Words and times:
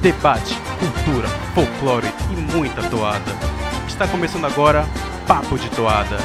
debate, 0.00 0.56
cultura, 0.78 1.28
folclore 1.54 2.08
e 2.30 2.56
muita 2.56 2.82
toada. 2.88 3.32
Está 3.86 4.08
começando 4.08 4.46
agora 4.46 4.86
Papo 5.26 5.58
de 5.58 5.68
Toada. 5.70 6.16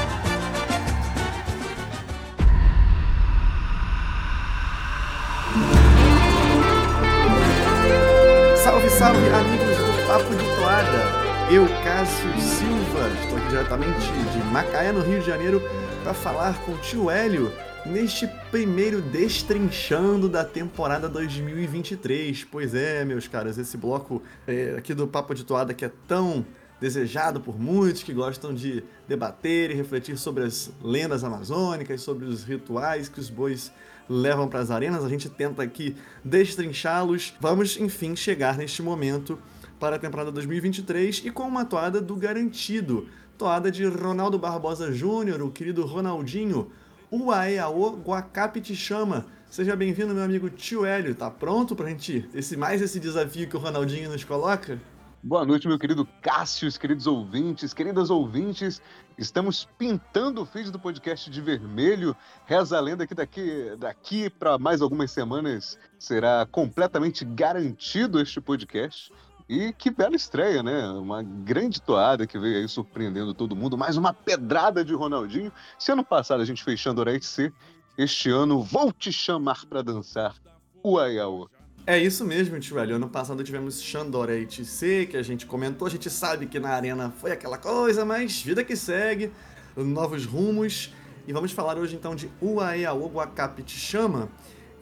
Salve, 8.64 8.90
salve, 8.90 9.30
amigos 9.30 9.78
do 9.78 10.08
Papo 10.08 10.36
de 10.36 10.56
Toada! 10.56 11.26
Eu, 11.52 11.68
Cássio 11.84 12.32
Silva, 12.40 13.10
estou 13.22 13.38
aqui 13.38 13.50
diretamente 13.50 14.12
de 14.32 14.38
Macaé, 14.52 14.94
no 14.94 15.02
Rio 15.02 15.20
de 15.20 15.28
Janeiro, 15.28 15.62
para 16.02 16.14
falar 16.14 16.54
com 16.66 16.72
o 16.72 16.78
tio 16.78 17.12
Hélio 17.12 17.52
neste 17.86 18.28
primeiro 18.50 19.02
destrinchando 19.02 20.28
da 20.28 20.44
temporada 20.44 21.08
2023. 21.08 22.44
Pois 22.46 22.74
é, 22.74 23.06
meus 23.06 23.28
caras, 23.28 23.58
esse 23.58 23.78
bloco 23.78 24.24
é, 24.48 24.76
aqui 24.78 24.94
do 24.94 25.08
Papo 25.08 25.36
de 25.36 25.44
Toada 25.44 25.74
que 25.74 25.86
é 25.86 25.92
tão 26.08 26.46
desejado 26.82 27.40
por 27.40 27.60
muitos 27.60 28.04
que 28.04 28.14
gostam 28.14 28.54
de 28.54 28.84
debater 29.08 29.72
e 29.72 29.74
refletir 29.74 30.18
sobre 30.18 30.44
as 30.44 30.72
lendas 30.82 31.24
amazônicas, 31.24 32.02
sobre 32.02 32.26
os 32.26 32.44
rituais 32.44 33.08
que 33.08 33.20
os 33.20 33.30
bois 33.30 33.72
levam 34.10 34.48
para 34.48 34.60
as 34.60 34.72
arenas. 34.72 35.04
A 35.04 35.10
gente 35.10 35.30
tenta 35.30 35.62
aqui 35.62 35.96
destrinchá-los. 36.24 37.34
Vamos, 37.40 37.78
enfim, 37.80 38.16
chegar 38.16 38.58
neste 38.58 38.82
momento 38.82 39.40
para 39.80 39.96
a 39.96 40.00
temporada 40.00 40.32
2023 40.32 41.24
e 41.26 41.32
com 41.32 41.44
uma 41.44 41.66
toada 41.66 42.02
do 42.02 42.16
garantido. 42.16 43.08
Toada 43.38 43.70
de 43.70 43.86
Ronaldo 43.86 44.40
Barbosa 44.40 44.94
Júnior, 44.94 45.42
o 45.42 45.52
querido 45.52 45.86
Ronaldinho. 45.86 46.72
Uaeaô 47.12 47.98
Guacape 47.98 48.62
te 48.62 48.76
chama. 48.76 49.26
Seja 49.50 49.76
bem-vindo, 49.76 50.14
meu 50.14 50.24
amigo 50.24 50.50
tio 50.50 50.86
Hélio. 50.86 51.14
Tá 51.14 51.30
pronto 51.30 51.76
pra 51.76 51.90
gente 51.90 52.28
esse 52.34 52.58
mais 52.58 52.82
esse 52.82 53.00
desafio 53.00 53.48
que 53.48 53.56
o 53.56 53.60
Ronaldinho 53.60 54.10
nos 54.10 54.24
coloca? 54.24 54.80
Boa 55.22 55.44
noite, 55.44 55.68
meu 55.68 55.80
querido 55.80 56.08
Cássio, 56.22 56.72
queridos 56.80 57.08
ouvintes, 57.08 57.74
queridas 57.74 58.10
ouvintes. 58.10 58.82
Estamos 59.18 59.68
pintando 59.78 60.42
o 60.42 60.46
feed 60.46 60.70
do 60.72 60.78
podcast 60.78 61.30
de 61.30 61.42
vermelho. 61.42 62.16
Reza 62.46 62.78
a 62.78 62.82
lenda 62.82 63.08
que 63.08 63.16
daqui, 63.16 63.76
daqui 63.80 64.30
para 64.30 64.58
mais 64.58 64.82
algumas 64.82 65.10
semanas 65.10 65.80
será 65.98 66.46
completamente 66.52 67.24
garantido 67.26 68.20
este 68.20 68.40
podcast. 68.42 69.12
E 69.48 69.72
que 69.74 69.92
bela 69.92 70.16
estreia, 70.16 70.64
né? 70.64 70.88
Uma 70.90 71.22
grande 71.22 71.80
toada 71.80 72.26
que 72.26 72.40
veio 72.40 72.58
aí 72.58 72.68
surpreendendo 72.68 73.34
todo 73.34 73.56
mundo. 73.56 73.78
Mais 73.78 73.96
uma 73.96 74.12
pedrada 74.12 74.84
de 74.84 74.94
Ronaldinho. 74.94 75.52
Se 75.78 75.92
ano 75.92 76.04
passado 76.04 76.42
a 76.42 76.46
gente 76.46 76.64
fez 76.64 76.80
Xandorete 76.80 77.26
C, 77.26 77.54
este 77.96 78.30
ano 78.30 78.64
vou 78.64 78.92
te 78.92 79.12
chamar 79.12 79.66
para 79.66 79.84
dançar 79.84 80.36
o 80.82 80.98
Ayaô. 80.98 81.48
É 81.86 82.00
isso 82.00 82.26
mesmo, 82.26 82.60
tio 82.60 82.80
Hélio. 82.80 82.96
Ano 82.96 83.08
passado 83.08 83.44
tivemos 83.44 83.80
Xandoré 83.80 84.40
ITC, 84.40 85.10
que 85.12 85.18
a 85.18 85.22
gente 85.22 85.46
comentou. 85.46 85.88
A 85.88 85.92
gente 85.92 86.10
sabe 86.10 86.48
que 86.48 86.60
na 86.60 86.70
arena 86.70 87.12
foi 87.12 87.32
aquela 87.32 87.60
coisa, 87.60 88.04
mas 88.04 88.42
vida 88.42 88.64
que 88.64 88.76
segue, 88.76 89.32
novos 89.78 90.26
rumos. 90.26 90.92
E 91.28 91.34
vamos 91.34 91.52
falar 91.52 91.78
hoje 91.78 91.96
então 91.96 92.16
de 92.16 92.32
Uaeaô 92.42 93.08
Guacap 93.10 93.62
Te 93.62 93.78
Chama. 93.78 94.28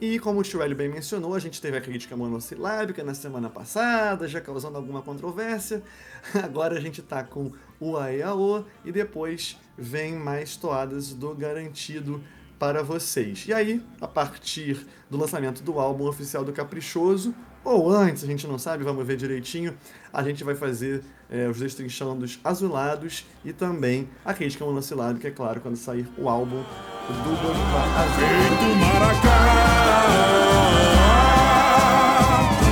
E 0.06 0.18
como 0.18 0.42
o 0.42 0.62
Hélio 0.62 0.76
bem 0.76 0.86
mencionou, 0.86 1.34
a 1.34 1.38
gente 1.38 1.62
teve 1.62 1.78
a 1.78 1.80
crítica 1.80 2.14
monossilábica 2.14 3.02
na 3.02 3.14
semana 3.14 3.48
passada, 3.48 4.28
já 4.28 4.38
causando 4.38 4.76
alguma 4.76 5.00
controvérsia. 5.00 5.82
Agora 6.44 6.76
a 6.76 6.80
gente 6.80 7.00
tá 7.00 7.24
com 7.24 7.50
Uaeaô 7.80 8.64
e 8.84 8.92
depois 8.92 9.58
vem 9.78 10.12
mais 10.12 10.56
toadas 10.56 11.14
do 11.14 11.34
Garantido 11.34 12.22
para 12.58 12.82
vocês. 12.82 13.46
E 13.48 13.54
aí, 13.54 13.82
a 13.98 14.06
partir 14.06 14.86
do 15.08 15.16
lançamento 15.16 15.62
do 15.62 15.80
álbum 15.80 16.06
oficial 16.06 16.44
do 16.44 16.52
Caprichoso, 16.52 17.34
ou 17.64 17.90
antes, 17.90 18.22
a 18.22 18.26
gente 18.26 18.46
não 18.46 18.58
sabe, 18.58 18.84
vamos 18.84 19.06
ver 19.06 19.16
direitinho, 19.16 19.74
a 20.14 20.22
gente 20.22 20.44
vai 20.44 20.54
fazer 20.54 21.02
é, 21.28 21.48
os 21.48 21.58
destrinchando 21.58 22.24
azulados 22.44 23.26
e 23.44 23.52
também 23.52 24.08
a 24.24 24.32
crítica 24.32 24.64
monossilábica, 24.64 25.26
é 25.26 25.30
claro, 25.32 25.60
quando 25.60 25.74
sair 25.74 26.06
o 26.16 26.28
álbum 26.28 26.62
do 27.08 27.36
Bambá 27.42 27.82
Azul. 28.00 28.22
Feito 28.28 28.62
Maracá, 28.78 29.40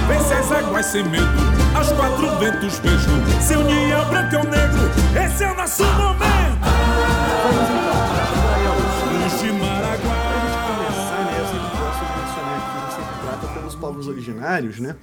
vence 0.07 0.35
as 0.35 0.53
águas 0.53 0.87
sem 0.87 1.03
medo, 1.03 1.27
aos 1.77 1.91
quatro 1.93 2.39
ventos 2.39 2.79
beijou, 2.79 3.41
se 3.41 3.57
unir 3.57 3.93
ao 3.93 4.07
branco 4.07 4.37
ao 4.37 4.45
negro, 4.45 4.89
esse 5.27 5.43
é 5.43 5.51
o 5.51 5.57
nosso 5.57 5.83
momento. 5.83 6.23
Vamos 7.43 7.69
então, 9.35 9.47
de 9.47 9.53
Maraguá. 9.53 10.15
começar, 10.69 11.25
né, 11.25 11.35
eu 11.41 11.47
sempre 11.47 11.77
gosto 11.77 12.03
de 12.07 12.13
mencionar 12.21 12.57
aqui, 12.57 12.71
gente 12.79 12.95
sempre 12.95 13.17
trata 13.27 13.47
pelos 13.49 13.75
povos 13.75 14.07
originários, 14.07 14.79
né? 14.79 14.95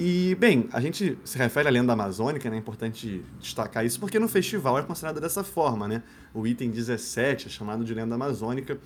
E, 0.00 0.36
bem, 0.36 0.68
a 0.72 0.80
gente 0.80 1.18
se 1.24 1.36
refere 1.36 1.66
à 1.66 1.72
lenda 1.72 1.92
amazônica, 1.92 2.48
né? 2.48 2.54
É 2.54 2.58
importante 2.60 3.20
destacar 3.40 3.84
isso, 3.84 3.98
porque 3.98 4.16
no 4.20 4.28
festival 4.28 4.78
é 4.78 4.82
considerado 4.82 5.20
dessa 5.20 5.42
forma, 5.42 5.88
né? 5.88 6.04
O 6.32 6.46
item 6.46 6.70
17 6.70 7.48
é 7.48 7.50
chamado 7.50 7.84
de 7.84 7.92
lenda 7.92 8.14
amazônica, 8.14 8.78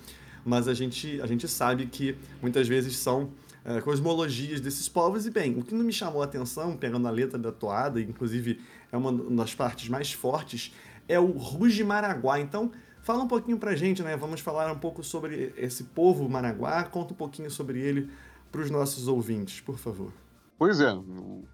mas 0.43 0.67
a 0.67 0.73
gente, 0.73 1.21
a 1.21 1.27
gente 1.27 1.47
sabe 1.47 1.85
que 1.85 2.17
muitas 2.41 2.67
vezes 2.67 2.97
são 2.97 3.29
é, 3.63 3.79
cosmologias 3.79 4.59
desses 4.59 4.89
povos. 4.89 5.27
E, 5.27 5.29
bem, 5.29 5.55
o 5.59 5.63
que 5.63 5.75
não 5.75 5.85
me 5.85 5.93
chamou 5.93 6.23
a 6.23 6.25
atenção, 6.25 6.75
pegando 6.75 7.07
a 7.07 7.11
letra 7.11 7.37
da 7.37 7.51
toada, 7.51 8.01
inclusive 8.01 8.59
é 8.91 8.97
uma 8.97 9.13
das 9.35 9.53
partes 9.53 9.87
mais 9.89 10.11
fortes, 10.11 10.73
é 11.07 11.19
o 11.19 11.27
Ruge 11.27 11.83
Maraguá. 11.83 12.39
Então, 12.39 12.71
fala 13.03 13.23
um 13.23 13.27
pouquinho 13.27 13.59
pra 13.59 13.75
gente, 13.75 14.01
né? 14.01 14.17
Vamos 14.17 14.41
falar 14.41 14.71
um 14.71 14.79
pouco 14.79 15.03
sobre 15.03 15.53
esse 15.57 15.83
povo 15.83 16.27
Maraguá, 16.27 16.83
conta 16.85 17.13
um 17.13 17.17
pouquinho 17.17 17.51
sobre 17.51 17.79
ele 17.79 18.09
para 18.51 18.61
os 18.61 18.71
nossos 18.71 19.07
ouvintes, 19.07 19.61
por 19.61 19.77
favor. 19.77 20.11
Pois 20.57 20.79
é, 20.79 20.93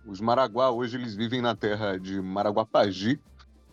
os 0.05 0.19
Maraguá 0.19 0.71
hoje 0.71 0.97
eles 0.97 1.15
vivem 1.15 1.41
na 1.41 1.55
terra 1.55 1.97
de 1.97 2.21
Maraguapagi, 2.21 3.19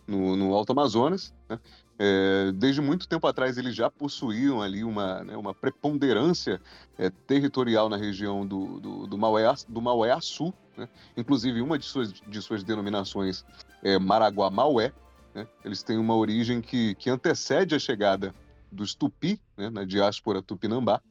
no, 0.07 0.35
no 0.35 0.53
Alto 0.53 0.71
Amazonas. 0.71 1.33
né? 1.49 1.59
É, 1.99 2.51
desde 2.53 2.79
muito 2.79 3.07
tempo 3.07 3.25
atrás 3.25 3.57
eles 3.57 3.75
já 3.75 3.89
possuíam 3.89 4.61
ali 4.61 4.83
uma, 4.83 5.23
né, 5.23 5.35
uma 5.35 5.53
preponderância 5.53 6.61
é, 6.97 7.09
territorial 7.09 7.89
na 7.89 7.97
região 7.97 8.45
do, 8.45 8.79
do, 8.79 9.07
do, 9.07 9.17
Maué, 9.17 9.43
do 9.67 9.81
Maué-Açu. 9.81 10.53
né? 10.77 10.87
Inclusive, 11.15 11.61
uma 11.61 11.77
de 11.77 11.85
suas, 11.85 12.13
de 12.13 12.41
suas 12.41 12.63
denominações 12.63 13.43
é 13.83 13.97
Maraguá-Maué. 13.99 14.93
né? 15.33 15.47
Eles 15.65 15.83
têm 15.83 15.97
uma 15.97 16.15
origem 16.15 16.61
que, 16.61 16.95
que 16.95 17.09
antecede 17.09 17.75
a 17.75 17.79
chegada 17.79 18.33
dos 18.71 18.93
Tupi, 18.93 19.41
né, 19.57 19.69
na 19.69 19.83
diáspora 19.83 20.41
tupinambá. 20.41 21.01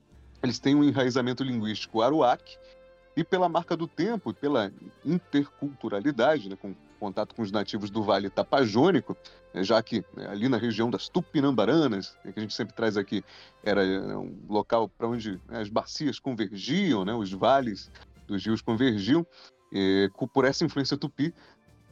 Eles 0.43 0.59
têm 0.59 0.75
um 0.75 0.85
enraizamento 0.85 1.43
linguístico 1.43 2.03
aruac, 2.03 2.57
e 3.17 3.25
pela 3.25 3.49
marca 3.49 3.77
do 3.77 3.87
tempo, 3.87 4.31
e 4.31 4.35
pela 4.35 4.71
interculturalidade, 5.05 6.51
né, 6.51 6.57
com 6.57 6.75
contato 7.01 7.35
com 7.35 7.43
os 7.43 7.51
nativos 7.51 7.91
do 7.91 8.03
Vale 8.03 8.29
Tapajônico, 8.29 9.17
né, 9.55 9.65
já 9.65 9.83
que 9.83 10.05
né, 10.15 10.29
ali 10.29 10.49
na 10.49 10.59
região 10.59 10.91
das 10.91 11.09
Tupinambaranas, 11.09 12.17
né, 12.25 12.33
que 12.33 12.39
a 12.39 12.43
gente 12.43 12.55
sempre 12.55 12.75
traz 12.75 12.97
aqui, 12.97 13.25
era 13.65 13.85
né, 13.85 14.17
um 14.17 14.37
local 14.49 14.89
para 14.89 15.09
onde 15.09 15.41
né, 15.49 15.61
as 15.61 15.69
bacias 15.69 16.19
convergiam, 16.19 17.05
né, 17.05 17.15
os 17.15 17.33
vales 17.33 17.91
dos 18.27 18.45
rios 18.45 18.61
convergiam, 18.61 19.27
e, 19.73 20.11
por 20.33 20.45
essa 20.45 20.65
influência 20.65 20.97
tupi, 20.97 21.35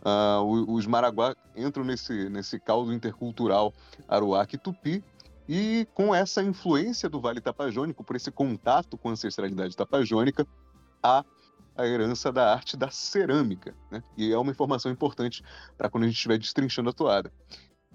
ah, 0.04 0.42
os 0.42 0.86
Maraguá 0.86 1.34
entram 1.56 1.82
nesse, 1.82 2.28
nesse 2.28 2.60
caldo 2.60 2.92
intercultural 2.92 3.72
aruac 4.06 4.54
e 4.54 4.58
tupi, 4.58 5.02
e 5.48 5.86
com 5.94 6.14
essa 6.14 6.42
influência 6.42 7.08
do 7.08 7.20
Vale 7.20 7.40
Tapajônico, 7.40 8.04
por 8.04 8.16
esse 8.16 8.30
contato 8.30 8.96
com 8.96 9.08
a 9.08 9.12
ancestralidade 9.12 9.76
tapajônica, 9.76 10.46
a 11.04 11.86
herança 11.86 12.32
da 12.32 12.52
arte 12.52 12.76
da 12.76 12.90
cerâmica. 12.90 13.74
Né? 13.90 14.02
E 14.16 14.32
é 14.32 14.38
uma 14.38 14.50
informação 14.50 14.90
importante 14.90 15.42
para 15.76 15.90
quando 15.90 16.04
a 16.04 16.06
gente 16.06 16.16
estiver 16.16 16.38
destrinchando 16.38 16.90
a 16.90 16.92
toada. 16.92 17.32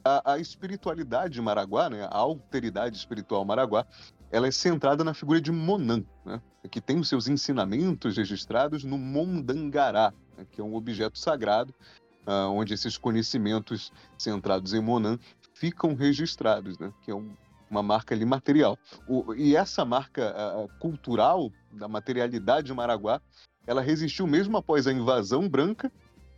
A, 0.04 0.34
a 0.34 0.38
espiritualidade 0.38 1.42
maraguá, 1.42 1.90
né, 1.90 2.04
a 2.10 2.18
alteridade 2.18 2.96
espiritual 2.96 3.44
maraguá, 3.44 3.86
ela 4.32 4.48
é 4.48 4.52
centrada 4.52 5.04
na 5.04 5.14
figura 5.14 5.42
de 5.42 5.52
Monan, 5.52 6.06
né, 6.26 6.42
que 6.72 6.80
tem 6.80 7.00
os 7.00 7.10
seus 7.10 7.28
ensinamentos 7.28 8.16
registrados 8.16 8.84
no 8.84 8.98
Mondangará, 8.98 10.14
né, 10.38 10.46
que 10.52 10.62
é 10.62 10.64
um 10.64 10.76
objeto 10.76 11.18
sagrado, 11.20 11.74
ah, 12.26 12.48
onde 12.48 12.74
esses 12.74 12.98
conhecimentos 12.98 13.92
centrados 14.18 14.74
em 14.74 14.82
Monan 14.82 15.20
ficam 15.54 15.96
registrados, 15.96 16.78
né, 16.80 16.94
que 17.04 17.12
é 17.12 17.16
um- 17.16 17.36
uma 17.70 17.84
marca 17.84 18.16
ali 18.16 18.26
material. 18.26 18.78
O- 19.08 19.34
e 19.34 19.56
essa 19.56 19.84
marca 19.84 20.34
ah, 20.36 20.68
cultural 20.80 21.52
da 21.72 21.88
materialidade 21.88 22.74
maraguá, 22.74 23.22
ela 23.66 23.82
resistiu 23.82 24.26
mesmo 24.26 24.58
após 24.58 24.88
a 24.88 24.94
invasão 24.94 25.48
branca 25.48 25.92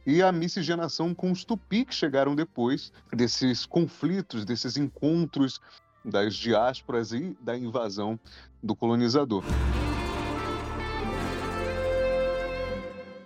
e 0.06 0.22
a 0.22 0.32
miscigenação 0.32 1.14
com 1.14 1.32
os 1.32 1.44
tupi 1.44 1.86
que 1.86 1.94
chegaram 1.94 2.36
depois 2.36 2.92
desses 3.14 3.66
conflitos, 3.66 4.46
desses 4.46 4.78
encontros 4.78 5.62
das 6.04 6.36
diásporas 6.36 7.12
e 7.12 7.38
da 7.42 7.58
invasão 7.58 8.20
do 8.62 8.76
colonizador. 8.76 9.44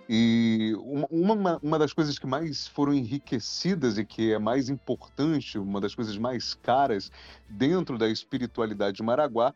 E 0.08 0.72
uma, 0.78 1.34
uma, 1.34 1.58
uma 1.60 1.78
das 1.78 1.92
coisas 1.92 2.16
que 2.18 2.26
mais 2.26 2.68
foram 2.68 2.94
enriquecidas 2.94 3.98
e 3.98 4.04
que 4.04 4.32
é 4.32 4.38
mais 4.38 4.68
importante, 4.68 5.58
uma 5.58 5.80
das 5.80 5.94
coisas 5.96 6.16
mais 6.16 6.54
caras 6.54 7.10
dentro 7.48 7.98
da 7.98 8.08
espiritualidade 8.08 9.02
maraguá, 9.02 9.52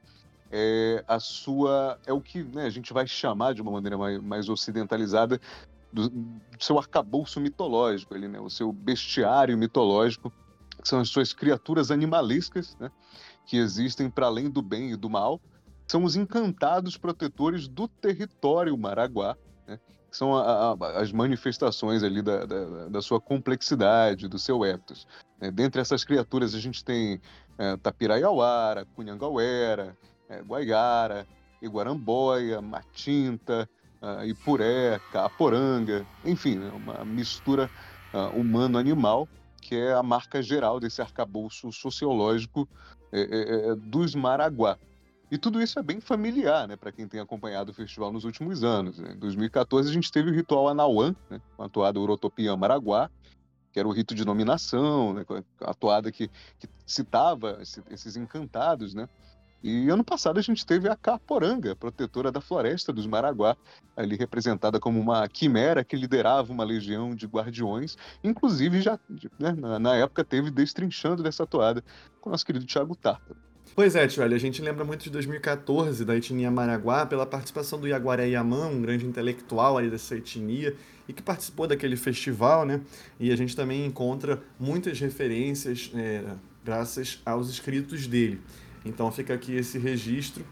é 0.51 1.05
a 1.07 1.21
sua 1.21 1.99
é 2.07 2.13
o 2.13 2.21
que 2.21 2.43
né, 2.43 2.65
a 2.65 2.71
gente 2.71 2.93
vai 2.93 3.07
chamar 3.07 3.55
de 3.55 3.63
uma 3.63 3.71
maneira 3.71 3.97
mais, 3.97 4.21
mais 4.21 4.49
ocidentalizada 4.49 5.41
do, 5.93 6.13
seu 6.59 6.79
arcabouço 6.79 7.41
mitológico, 7.41 8.15
ali, 8.15 8.29
né? 8.29 8.41
o 8.41 8.51
seu 8.51 8.73
bestiário 8.73 9.57
mitológico, 9.57 10.33
que 10.81 10.89
são 10.89 11.01
as 11.01 11.09
suas 11.09 11.33
criaturas 11.33 11.91
animalescas, 11.91 12.77
né? 12.79 12.91
que 13.47 13.57
existem 13.57 14.09
para 14.09 14.27
além 14.27 14.49
do 14.51 14.63
bem 14.63 14.93
e 14.93 14.97
do 14.97 15.11
mal, 15.11 15.41
são 15.87 16.05
os 16.05 16.15
encantados 16.15 16.97
protetores 16.97 17.67
do 17.67 17.89
território 17.89 18.77
Maraguá, 18.77 19.37
né? 19.67 19.79
que 20.11 20.17
são 20.17 20.37
a, 20.37 20.73
a, 20.73 21.01
as 21.01 21.11
manifestações 21.11 22.03
ali 22.03 22.23
da, 22.23 22.45
da, 22.45 22.89
da, 22.89 23.03
sua 23.03 23.21
complexidade, 23.21 24.29
do 24.29 24.39
seu 24.39 24.65
ethos. 24.65 25.07
Né? 25.41 25.51
Dentre 25.51 25.81
essas 25.81 26.05
criaturas 26.05 26.55
a 26.55 26.61
gente 26.61 26.85
tem 26.85 27.21
é, 27.59 27.77
Tapiraiauara, 27.77 28.87
é, 30.31 30.41
Guaiara, 30.43 31.27
Iguaramboia, 31.61 32.63
Matinta, 32.63 33.69
uh, 34.01 34.25
Ipuré, 34.25 34.99
Caporanga, 35.13 36.07
enfim, 36.25 36.57
né, 36.57 36.71
uma 36.71 37.05
mistura 37.05 37.71
uh, 38.15 38.39
humano-animal 38.39 39.29
que 39.61 39.77
é 39.77 39.93
a 39.93 40.03
marca 40.03 40.43
geral 40.43 40.81
desse 40.81 41.03
arcabouço 41.03 41.71
sociológico 41.71 42.69
é, 43.13 43.21
é, 43.21 43.71
é, 43.71 43.75
dos 43.75 44.15
Maraguá. 44.15 44.79
E 45.31 45.39
tudo 45.39 45.63
isso 45.63 45.79
é 45.79 45.83
bem 45.83 46.01
familiar, 46.01 46.67
né, 46.67 46.77
para 46.77 46.91
quem 46.91 47.07
tem 47.07 47.21
acompanhado 47.21 47.71
o 47.71 47.75
festival 47.75 48.11
nos 48.11 48.25
últimos 48.25 48.65
anos. 48.65 48.99
Né? 48.99 49.13
Em 49.13 49.19
2014 49.19 49.89
a 49.89 49.93
gente 49.93 50.11
teve 50.11 50.31
o 50.31 50.35
ritual 50.35 50.69
Anauã, 50.69 51.15
né, 51.29 51.41
com 51.57 51.63
a 51.63 51.69
toada 51.69 52.01
Urotopiã 52.01 52.57
Maraguá, 52.57 53.11
que 53.73 53.79
era 53.79 53.87
o 53.87 53.93
rito 53.93 54.15
de 54.15 54.25
nominação, 54.25 55.13
né, 55.13 55.25
a 55.61 55.75
toada 55.75 56.11
que, 56.11 56.29
que 56.59 56.69
citava 56.85 57.59
esse, 57.61 57.81
esses 57.91 58.17
encantados, 58.17 58.95
né? 58.95 59.09
E 59.63 59.91
ano 59.91 60.03
passado 60.03 60.39
a 60.39 60.43
gente 60.43 60.65
teve 60.65 60.89
a 60.89 60.97
Caporanga, 60.97 61.77
protetora 61.77 62.33
da 62.33 62.41
floresta 62.41 62.93
dos 62.93 63.07
Maraguá, 63.07 63.57
ali 63.95 64.17
representada 64.17 64.81
como 64.81 64.99
uma 64.99 65.29
quimera 65.29 65.85
que 65.85 65.97
liderava 65.97 66.51
uma 66.51 66.65
legião 66.65 67.15
de 67.15 67.27
guardiões, 67.27 67.97
inclusive 68.25 68.81
já 68.81 68.99
né, 69.39 69.53
na, 69.53 69.79
na, 69.79 69.97
época 69.97 70.25
teve 70.25 70.51
destrinchando 70.51 71.23
dessa 71.23 71.47
toada 71.47 71.85
com 72.21 72.31
o 72.31 72.33
nosso 72.33 72.47
querido 72.47 72.65
Tiago 72.65 72.97
Tártaro. 72.97 73.37
Pois 73.75 73.95
é, 73.95 74.07
tio, 74.07 74.23
a 74.23 74.39
gente 74.39 74.61
lembra 74.61 74.85
muito 74.85 75.05
de 75.05 75.11
2014, 75.11 76.05
da 76.05 76.17
etnia 76.17 76.51
Maraguá, 76.51 77.07
pela 77.07 77.25
participação 77.25 77.79
do 77.79 77.87
Yaguaré 77.87 78.29
Yamã, 78.29 78.67
um 78.67 78.83
grande 78.83 79.07
intelectual 79.07 79.79
ali 79.79 79.89
dessa 79.89 80.17
etnia, 80.17 80.75
e 81.07 81.13
que 81.13 81.23
participou 81.23 81.67
daquele 81.67 81.97
festival, 81.97 82.65
né? 82.65 82.81
E 83.19 83.31
a 83.31 83.37
gente 83.37 83.55
também 83.55 83.87
encontra 83.87 84.43
muitas 84.59 84.99
referências 84.99 85.91
é, 85.95 86.25
graças 86.65 87.21
aos 87.25 87.49
escritos 87.49 88.07
dele. 88.07 88.41
Então 88.85 89.11
fica 89.11 89.35
aqui 89.35 89.55
esse 89.55 89.79
registro. 89.79 90.45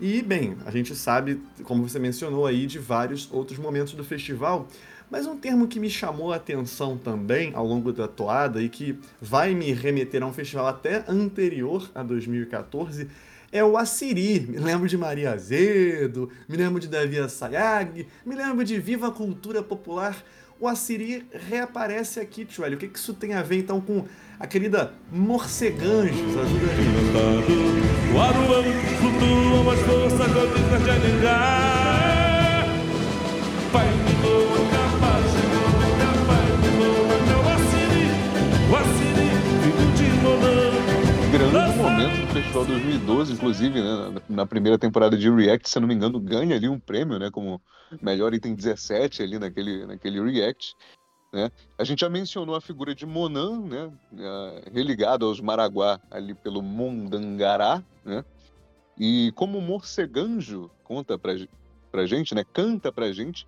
E, 0.00 0.20
bem, 0.22 0.56
a 0.66 0.70
gente 0.70 0.94
sabe, 0.94 1.40
como 1.64 1.88
você 1.88 1.98
mencionou 1.98 2.46
aí, 2.46 2.66
de 2.66 2.78
vários 2.78 3.28
outros 3.32 3.58
momentos 3.58 3.94
do 3.94 4.04
festival, 4.04 4.68
mas 5.10 5.26
um 5.26 5.36
termo 5.36 5.66
que 5.68 5.80
me 5.80 5.88
chamou 5.88 6.32
a 6.32 6.36
atenção 6.36 6.98
também 6.98 7.52
ao 7.54 7.66
longo 7.66 7.92
da 7.92 8.06
toada 8.06 8.60
e 8.60 8.68
que 8.68 8.98
vai 9.20 9.54
me 9.54 9.72
remeter 9.72 10.22
a 10.22 10.26
um 10.26 10.32
festival 10.32 10.66
até 10.66 11.04
anterior 11.08 11.90
a 11.94 12.02
2014 12.02 13.08
é 13.52 13.64
o 13.64 13.76
Assiri. 13.76 14.40
Me 14.40 14.58
lembro 14.58 14.88
de 14.88 14.98
Maria 14.98 15.32
Azedo, 15.32 16.30
me 16.48 16.56
lembro 16.56 16.80
de 16.80 16.88
Davi 16.88 17.18
Assayag, 17.18 18.06
me 18.24 18.34
lembro 18.34 18.64
de 18.64 18.78
Viva 18.78 19.10
Cultura 19.10 19.62
Popular. 19.62 20.22
O 20.58 20.66
Assiri 20.66 21.26
reaparece 21.32 22.18
aqui, 22.18 22.44
Tchueli. 22.44 22.74
O 22.74 22.78
que, 22.78 22.88
que 22.88 22.98
isso 22.98 23.14
tem 23.14 23.34
a 23.34 23.42
ver 23.42 23.58
então 23.58 23.80
com 23.80 24.04
a 24.38 24.46
querida 24.46 24.92
Morceganjos? 25.10 26.36
Ajuda 26.36 26.70
aí. 26.70 28.12
Pai, 33.72 33.86
grande 41.32 41.76
momento 41.76 42.26
do 42.26 42.32
Festival 42.32 42.64
2012, 42.64 43.32
inclusive, 43.32 43.80
né, 43.80 44.20
na 44.28 44.46
primeira 44.46 44.78
temporada 44.78 45.16
de 45.16 45.30
React, 45.30 45.68
se 45.68 45.78
não 45.80 45.86
me 45.86 45.94
engano, 45.94 46.18
ganha 46.18 46.56
ali 46.56 46.68
um 46.68 46.78
prêmio, 46.78 47.18
né, 47.18 47.30
como 47.30 47.60
melhor 48.00 48.32
item 48.34 48.54
17 48.54 49.22
ali 49.22 49.38
naquele, 49.38 49.86
naquele 49.86 50.20
React. 50.22 50.74
Né? 51.36 51.50
A 51.76 51.84
gente 51.84 52.00
já 52.00 52.08
mencionou 52.08 52.54
a 52.54 52.62
figura 52.62 52.94
de 52.94 53.04
Monan, 53.04 53.60
né, 53.60 53.92
religado 54.72 55.26
aos 55.26 55.38
Maraguá 55.38 56.00
ali 56.10 56.32
pelo 56.32 56.62
Mondangará, 56.62 57.84
né? 58.02 58.24
E 58.96 59.30
como 59.32 59.60
Morceganjo 59.60 60.70
conta 60.82 61.18
pra, 61.18 61.34
pra 61.92 62.06
gente, 62.06 62.34
né, 62.34 62.42
canta 62.42 62.90
pra 62.90 63.12
gente, 63.12 63.46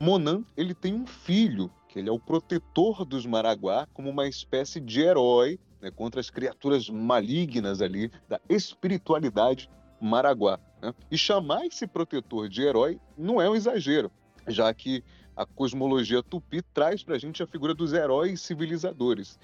Monan, 0.00 0.42
ele 0.56 0.74
tem 0.74 0.92
um 0.92 1.06
filho, 1.06 1.70
que 1.88 2.00
ele 2.00 2.08
é 2.08 2.12
o 2.12 2.18
protetor 2.18 3.04
dos 3.04 3.24
Maraguá, 3.24 3.86
como 3.94 4.10
uma 4.10 4.26
espécie 4.26 4.80
de 4.80 5.00
herói 5.00 5.56
né, 5.80 5.88
contra 5.88 6.20
as 6.20 6.30
criaturas 6.30 6.90
malignas 6.90 7.80
ali 7.80 8.10
da 8.28 8.40
espiritualidade 8.48 9.70
maraguá. 10.00 10.58
Né? 10.82 10.92
E 11.08 11.16
chamar 11.16 11.64
esse 11.64 11.86
protetor 11.86 12.48
de 12.48 12.62
herói 12.62 12.98
não 13.16 13.40
é 13.40 13.48
um 13.48 13.54
exagero, 13.54 14.10
já 14.48 14.74
que 14.74 15.04
a 15.40 15.46
cosmologia 15.46 16.22
tupi 16.22 16.60
traz 16.60 17.02
para 17.02 17.14
a 17.14 17.18
gente 17.18 17.42
a 17.42 17.46
figura 17.46 17.72
dos 17.72 17.94
heróis 17.94 18.42
civilizadores, 18.42 19.38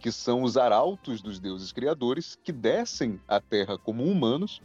que 0.00 0.10
são 0.10 0.42
os 0.42 0.56
arautos 0.56 1.20
dos 1.20 1.38
deuses 1.38 1.70
criadores 1.72 2.38
que 2.42 2.50
descem 2.50 3.20
à 3.28 3.38
Terra 3.38 3.76
como 3.76 4.02
humanos 4.02 4.62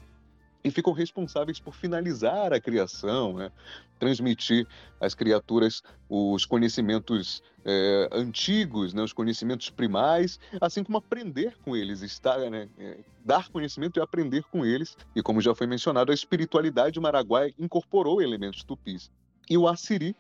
e 0.63 0.72
ficam 0.72 0.94
responsáveis 0.94 1.60
por 1.60 1.75
finalizar 1.75 2.54
a 2.54 2.60
criação, 2.60 3.34
né? 3.34 3.51
transmitir 4.00 4.66
às 4.98 5.13
criaturas 5.13 5.84
os 6.07 6.45
conhecimentos 6.45 7.44
é, 7.66 8.07
antigos, 8.13 8.94
né? 8.94 9.01
os 9.01 9.12
conhecimentos 9.12 9.69
primais, 9.69 10.39
assim 10.62 10.86
como 10.86 10.98
aprender 10.98 11.57
com 11.66 11.75
eles, 11.75 12.01
estar, 12.01 12.39
né? 12.50 12.69
é, 12.80 13.00
dar 13.25 13.50
conhecimento 13.50 14.00
e 14.00 14.01
aprender 14.01 14.44
com 14.45 14.66
eles. 14.66 14.95
E 15.13 15.22
como 15.22 15.42
já 15.42 15.54
foi 15.54 15.68
mencionado, 15.68 16.13
a 16.13 16.16
espiritualidade 16.16 16.98
maraguai 16.98 17.54
incorporou 17.60 18.22
elementos 18.22 18.63
tupis. 18.63 19.12
E 19.50 19.57
o 19.57 19.68
Assiri, 19.68 20.16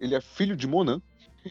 ele 0.00 0.14
é 0.14 0.20
filho 0.20 0.56
de 0.56 0.66
Monan, 0.66 1.00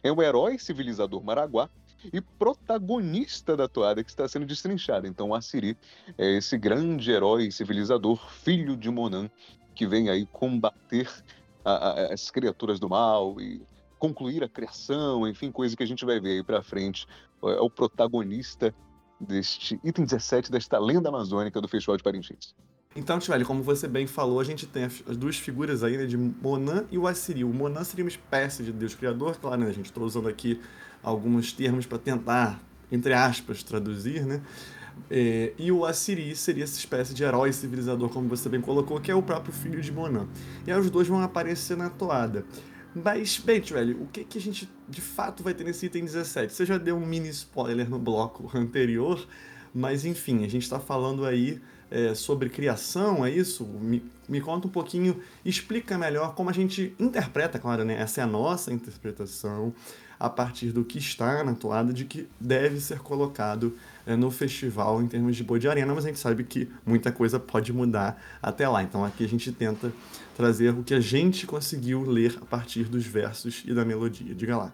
é 0.03 0.11
um 0.11 0.21
herói 0.21 0.57
civilizador 0.57 1.23
maraguá 1.23 1.69
e 2.13 2.21
protagonista 2.21 3.57
da 3.57 3.67
toada 3.67 4.03
que 4.03 4.09
está 4.09 4.27
sendo 4.27 4.45
destrinchada. 4.45 5.07
Então, 5.07 5.33
Assiri 5.33 5.77
é 6.17 6.37
esse 6.37 6.57
grande 6.57 7.11
herói 7.11 7.51
civilizador, 7.51 8.17
filho 8.31 8.75
de 8.77 8.89
Monan, 8.89 9.29
que 9.75 9.85
vem 9.85 10.09
aí 10.09 10.25
combater 10.25 11.09
a, 11.63 11.71
a, 11.71 12.13
as 12.13 12.31
criaturas 12.31 12.79
do 12.79 12.89
mal 12.89 13.39
e 13.39 13.61
concluir 13.97 14.43
a 14.43 14.49
criação, 14.49 15.27
enfim, 15.27 15.51
coisa 15.51 15.75
que 15.75 15.83
a 15.83 15.85
gente 15.85 16.05
vai 16.05 16.19
ver 16.19 16.37
aí 16.37 16.43
para 16.43 16.63
frente. 16.63 17.05
É 17.43 17.59
o 17.59 17.69
protagonista 17.69 18.73
deste 19.19 19.79
item 19.83 20.05
17 20.05 20.49
desta 20.49 20.79
lenda 20.79 21.09
amazônica 21.09 21.59
do 21.59 21.67
Festival 21.67 21.97
de 21.97 22.03
Parintins. 22.03 22.55
Então, 22.95 23.19
Tivelli, 23.19 23.45
como 23.45 23.61
você 23.61 23.87
bem 23.87 24.07
falou, 24.07 24.39
a 24.39 24.43
gente 24.43 24.65
tem 24.65 24.85
as 24.85 25.15
duas 25.15 25.37
figuras 25.37 25.83
aí, 25.83 25.95
né, 25.95 26.07
de 26.07 26.17
Monan 26.17 26.85
e 26.91 26.97
o 26.97 27.05
Assiri. 27.05 27.43
O 27.43 27.53
Monan 27.53 27.83
seria 27.83 28.03
uma 28.03 28.09
espécie 28.09 28.63
de 28.63 28.71
deus 28.71 28.95
criador, 28.95 29.37
claro, 29.37 29.61
né, 29.61 29.67
a 29.67 29.71
gente 29.71 29.85
está 29.85 30.01
usando 30.01 30.27
aqui 30.27 30.59
alguns 31.03 31.53
termos 31.53 31.85
para 31.85 31.99
tentar, 31.99 32.59
entre 32.91 33.13
aspas, 33.13 33.61
traduzir, 33.61 34.25
né? 34.25 34.41
É, 35.09 35.53
e 35.57 35.71
o 35.71 35.85
Assiri 35.85 36.35
seria 36.35 36.63
essa 36.63 36.79
espécie 36.79 37.13
de 37.13 37.23
herói 37.23 37.53
civilizador, 37.53 38.09
como 38.09 38.27
você 38.27 38.49
bem 38.49 38.59
colocou, 38.59 38.99
que 38.99 39.11
é 39.11 39.15
o 39.15 39.21
próprio 39.21 39.53
filho 39.53 39.79
de 39.79 39.91
Monan. 39.91 40.27
E 40.65 40.71
aí 40.71 40.79
os 40.79 40.89
dois 40.89 41.07
vão 41.07 41.21
aparecer 41.21 41.77
na 41.77 41.91
toada. 41.91 42.43
Mas, 42.95 43.37
bem, 43.37 43.61
velho, 43.61 44.01
o 44.01 44.07
que, 44.07 44.23
que 44.23 44.39
a 44.39 44.41
gente 44.41 44.67
de 44.89 44.99
fato 44.99 45.43
vai 45.43 45.53
ter 45.53 45.63
nesse 45.63 45.85
item 45.85 46.05
17? 46.05 46.51
Você 46.51 46.65
já 46.65 46.79
deu 46.79 46.97
um 46.97 47.05
mini 47.05 47.29
spoiler 47.29 47.87
no 47.87 47.99
bloco 47.99 48.49
anterior, 48.57 49.27
mas 49.73 50.05
enfim, 50.05 50.43
a 50.43 50.49
gente 50.49 50.63
está 50.63 50.79
falando 50.79 51.23
aí 51.23 51.61
é, 51.91 52.13
sobre 52.13 52.49
criação, 52.49 53.25
é 53.25 53.31
isso? 53.31 53.63
Me, 53.63 54.03
me 54.27 54.41
conta 54.41 54.67
um 54.67 54.69
pouquinho, 54.69 55.19
explica 55.43 55.97
melhor 55.97 56.35
como 56.35 56.49
a 56.49 56.53
gente 56.53 56.93
interpreta, 56.99 57.57
claro, 57.59 57.83
né? 57.83 57.99
Essa 57.99 58.21
é 58.21 58.23
a 58.23 58.27
nossa 58.27 58.73
interpretação 58.73 59.73
a 60.19 60.29
partir 60.29 60.71
do 60.71 60.83
que 60.83 60.97
está 60.97 61.43
na 61.43 61.53
toada 61.53 61.93
de 61.93 62.03
que 62.03 62.27
deve 62.39 62.81
ser 62.81 62.99
colocado 62.99 63.75
é, 64.05 64.15
no 64.15 64.29
festival 64.29 65.01
em 65.01 65.07
termos 65.07 65.35
de 65.35 65.43
boi 65.43 65.59
de 65.59 65.69
arena, 65.69 65.95
mas 65.95 66.03
a 66.03 66.09
gente 66.09 66.19
sabe 66.19 66.43
que 66.43 66.69
muita 66.85 67.11
coisa 67.11 67.39
pode 67.39 67.71
mudar 67.71 68.21
até 68.41 68.67
lá. 68.67 68.83
Então 68.83 69.05
aqui 69.05 69.23
a 69.23 69.27
gente 69.29 69.51
tenta 69.51 69.93
trazer 70.35 70.73
o 70.73 70.83
que 70.83 70.93
a 70.93 70.99
gente 70.99 71.47
conseguiu 71.47 72.03
ler 72.03 72.37
a 72.41 72.45
partir 72.45 72.83
dos 72.83 73.05
versos 73.05 73.63
e 73.65 73.73
da 73.73 73.85
melodia. 73.85 74.35
Diga 74.35 74.57
lá. 74.57 74.73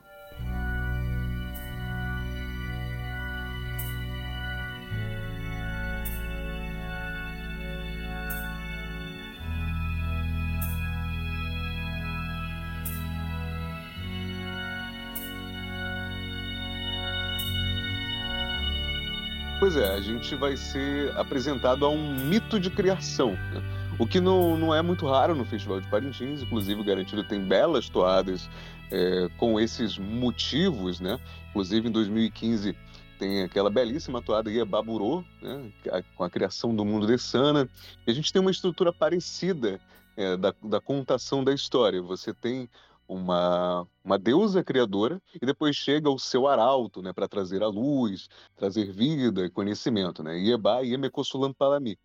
É, 19.76 19.94
a 19.94 20.02
gente 20.02 20.36
vai 20.36 20.56
ser 20.56 21.12
apresentado 21.18 21.86
a 21.86 21.90
um 21.90 22.16
mito 22.16 22.60
de 22.60 22.70
criação. 22.70 23.32
Né? 23.32 23.62
O 24.00 24.08
que 24.08 24.22
não, 24.22 24.58
não 24.58 24.74
é 24.74 24.82
muito 24.82 25.06
raro 25.06 25.36
no 25.36 25.46
Festival 25.46 25.82
de 25.82 25.88
Parintins, 25.90 26.42
inclusive 26.42 26.80
o 26.80 26.84
Garantido 26.84 27.24
tem 27.24 27.42
belas 27.42 27.90
toadas 27.90 28.50
é, 28.90 29.30
com 29.38 29.60
esses 29.60 29.98
motivos, 29.98 31.00
né? 31.00 31.20
Inclusive 31.50 31.90
em 31.90 31.92
2015 31.92 32.76
tem 33.20 33.44
aquela 33.44 33.70
belíssima 33.70 34.22
toada 34.22 34.52
Iebaburô, 34.52 35.24
né? 35.42 35.72
com 36.16 36.24
a 36.24 36.30
criação 36.30 36.76
do 36.76 36.86
mundo 36.86 37.08
de 37.08 37.18
Sana. 37.18 37.70
E 38.06 38.12
a 38.12 38.14
gente 38.14 38.32
tem 38.32 38.42
uma 38.42 38.52
estrutura 38.52 38.92
parecida 38.94 39.80
é, 40.16 40.38
da, 40.38 40.54
da 40.64 40.80
contação 40.80 41.44
da 41.44 41.54
história. 41.54 42.02
Você 42.02 42.34
tem 42.34 42.70
uma, 43.08 43.88
uma 44.04 44.18
deusa 44.18 44.64
criadora 44.64 45.22
e 45.42 45.46
depois 45.46 45.76
chega 45.76 46.10
o 46.10 46.20
seu 46.20 46.48
arauto, 46.48 47.02
né, 47.02 47.14
para 47.14 47.28
trazer 47.28 47.62
a 47.64 47.68
luz, 47.68 48.28
trazer 48.56 48.92
vida 48.92 49.46
e 49.46 49.50
conhecimento, 49.50 50.24
né? 50.24 50.38
Ieba 50.38 50.82
Iemekosulam 50.82 51.54
Palami. 51.54 51.98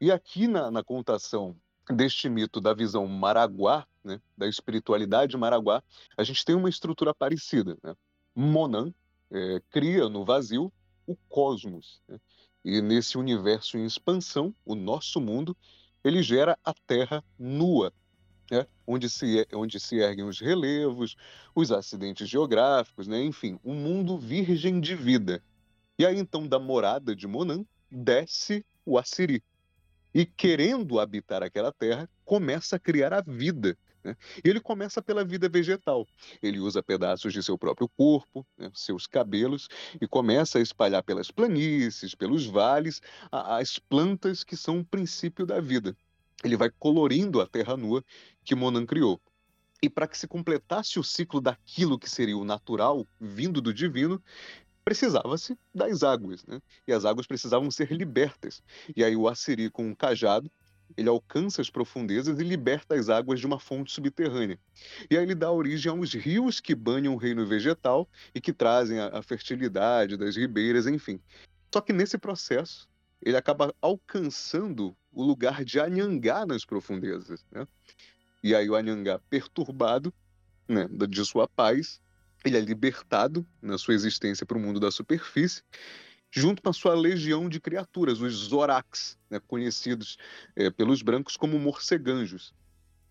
E 0.00 0.10
aqui 0.12 0.46
na, 0.46 0.70
na 0.70 0.84
contação 0.84 1.56
deste 1.88 2.28
mito 2.28 2.60
da 2.60 2.74
visão 2.74 3.06
maraguá, 3.06 3.86
né, 4.02 4.20
da 4.36 4.46
espiritualidade 4.46 5.36
maraguá, 5.36 5.82
a 6.16 6.24
gente 6.24 6.44
tem 6.44 6.54
uma 6.54 6.68
estrutura 6.68 7.14
parecida. 7.14 7.76
Né? 7.82 7.94
Monan 8.34 8.92
é, 9.30 9.60
cria 9.70 10.08
no 10.08 10.24
vazio 10.24 10.72
o 11.06 11.16
cosmos. 11.28 12.02
Né? 12.08 12.18
E 12.64 12.80
nesse 12.82 13.16
universo 13.16 13.78
em 13.78 13.84
expansão, 13.84 14.54
o 14.64 14.74
nosso 14.74 15.20
mundo, 15.20 15.56
ele 16.02 16.22
gera 16.22 16.58
a 16.64 16.74
Terra 16.86 17.22
nua, 17.38 17.92
né? 18.50 18.66
onde, 18.86 19.08
se, 19.08 19.46
onde 19.52 19.78
se 19.80 19.96
erguem 19.96 20.24
os 20.24 20.40
relevos, 20.40 21.16
os 21.54 21.72
acidentes 21.72 22.28
geográficos, 22.28 23.06
né? 23.06 23.22
enfim, 23.22 23.58
um 23.64 23.74
mundo 23.74 24.18
virgem 24.18 24.80
de 24.80 24.94
vida. 24.94 25.42
E 25.98 26.04
aí, 26.04 26.18
então, 26.18 26.46
da 26.46 26.58
morada 26.58 27.16
de 27.16 27.26
Monan, 27.26 27.64
desce 27.90 28.64
o 28.84 28.98
Assiri, 28.98 29.42
e 30.16 30.24
querendo 30.24 30.98
habitar 30.98 31.42
aquela 31.42 31.70
terra, 31.70 32.08
começa 32.24 32.76
a 32.76 32.78
criar 32.78 33.12
a 33.12 33.20
vida. 33.20 33.76
Né? 34.02 34.16
E 34.42 34.48
ele 34.48 34.60
começa 34.60 35.02
pela 35.02 35.22
vida 35.22 35.46
vegetal. 35.46 36.06
Ele 36.42 36.58
usa 36.58 36.82
pedaços 36.82 37.34
de 37.34 37.42
seu 37.42 37.58
próprio 37.58 37.86
corpo, 37.86 38.46
né, 38.56 38.70
seus 38.72 39.06
cabelos, 39.06 39.68
e 40.00 40.06
começa 40.08 40.58
a 40.58 40.62
espalhar 40.62 41.02
pelas 41.02 41.30
planícies, 41.30 42.14
pelos 42.14 42.46
vales, 42.46 43.02
as 43.30 43.78
plantas 43.78 44.42
que 44.42 44.56
são 44.56 44.78
o 44.80 44.84
princípio 44.84 45.44
da 45.44 45.60
vida. 45.60 45.94
Ele 46.44 46.56
vai 46.56 46.70
colorindo 46.70 47.40
a 47.40 47.46
terra 47.46 47.76
nua 47.76 48.04
que 48.44 48.54
Monan 48.54 48.86
criou. 48.86 49.20
E 49.82 49.88
para 49.88 50.06
que 50.06 50.16
se 50.16 50.26
completasse 50.26 50.98
o 50.98 51.04
ciclo 51.04 51.40
daquilo 51.40 51.98
que 51.98 52.08
seria 52.08 52.36
o 52.36 52.44
natural, 52.44 53.06
vindo 53.20 53.60
do 53.60 53.72
divino, 53.72 54.22
precisava-se 54.84 55.58
das 55.74 56.02
águas, 56.02 56.44
né? 56.46 56.60
E 56.86 56.92
as 56.92 57.04
águas 57.04 57.26
precisavam 57.26 57.70
ser 57.70 57.90
libertas. 57.92 58.62
E 58.96 59.02
aí 59.02 59.16
o 59.16 59.28
Assiri, 59.28 59.70
com 59.70 59.86
um 59.86 59.94
cajado, 59.94 60.50
ele 60.96 61.08
alcança 61.08 61.60
as 61.60 61.70
profundezas 61.70 62.38
e 62.38 62.44
liberta 62.44 62.94
as 62.94 63.08
águas 63.08 63.40
de 63.40 63.46
uma 63.46 63.58
fonte 63.58 63.92
subterrânea. 63.92 64.58
E 65.10 65.16
aí 65.16 65.22
ele 65.22 65.34
dá 65.34 65.50
origem 65.50 65.90
aos 65.90 66.14
rios 66.14 66.60
que 66.60 66.74
banham 66.74 67.14
o 67.14 67.16
reino 67.16 67.44
vegetal 67.46 68.08
e 68.34 68.40
que 68.40 68.52
trazem 68.52 69.00
a, 69.00 69.18
a 69.18 69.22
fertilidade 69.22 70.16
das 70.16 70.36
ribeiras, 70.36 70.86
enfim. 70.86 71.20
Só 71.72 71.80
que 71.80 71.92
nesse 71.92 72.16
processo, 72.16 72.88
ele 73.22 73.36
acaba 73.36 73.74
alcançando 73.80 74.96
o 75.12 75.22
lugar 75.22 75.64
de 75.64 75.80
Anhangá 75.80 76.44
nas 76.44 76.64
profundezas. 76.64 77.44
Né? 77.50 77.66
E 78.42 78.54
aí 78.54 78.68
o 78.68 78.74
Anhangá, 78.74 79.20
perturbado 79.30 80.12
né, 80.68 80.86
de 81.08 81.24
sua 81.24 81.48
paz, 81.48 82.00
ele 82.44 82.56
é 82.56 82.60
libertado 82.60 83.46
na 83.60 83.78
sua 83.78 83.94
existência 83.94 84.46
para 84.46 84.56
o 84.56 84.60
mundo 84.60 84.78
da 84.78 84.90
superfície, 84.90 85.62
junto 86.30 86.62
com 86.62 86.68
a 86.68 86.72
sua 86.72 86.94
legião 86.94 87.48
de 87.48 87.60
criaturas, 87.60 88.20
os 88.20 88.34
Zorax, 88.34 89.18
né, 89.30 89.40
conhecidos 89.46 90.16
é, 90.54 90.70
pelos 90.70 91.02
brancos 91.02 91.36
como 91.36 91.58
morceganjos. 91.58 92.54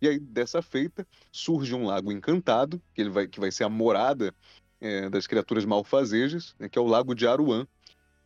E 0.01 0.07
aí, 0.07 0.19
dessa 0.19 0.61
feita, 0.61 1.07
surge 1.31 1.73
um 1.73 1.85
lago 1.85 2.11
encantado, 2.11 2.81
que, 2.93 3.01
ele 3.01 3.09
vai, 3.09 3.27
que 3.27 3.39
vai 3.39 3.51
ser 3.51 3.63
a 3.63 3.69
morada 3.69 4.33
é, 4.79 5.09
das 5.09 5.25
criaturas 5.25 5.65
malfazejas, 5.65 6.53
né, 6.59 6.69
que 6.69 6.77
é 6.77 6.81
o 6.81 6.87
Lago 6.87 7.15
de 7.15 7.25
Aruan, 7.25 7.65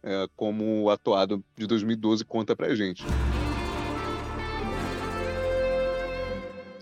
é, 0.03 0.27
como 0.35 0.83
o 0.83 0.89
atuado 0.89 1.43
de 1.55 1.67
2012 1.67 2.23
conta 2.25 2.55
pra 2.55 2.73
gente. 2.75 3.03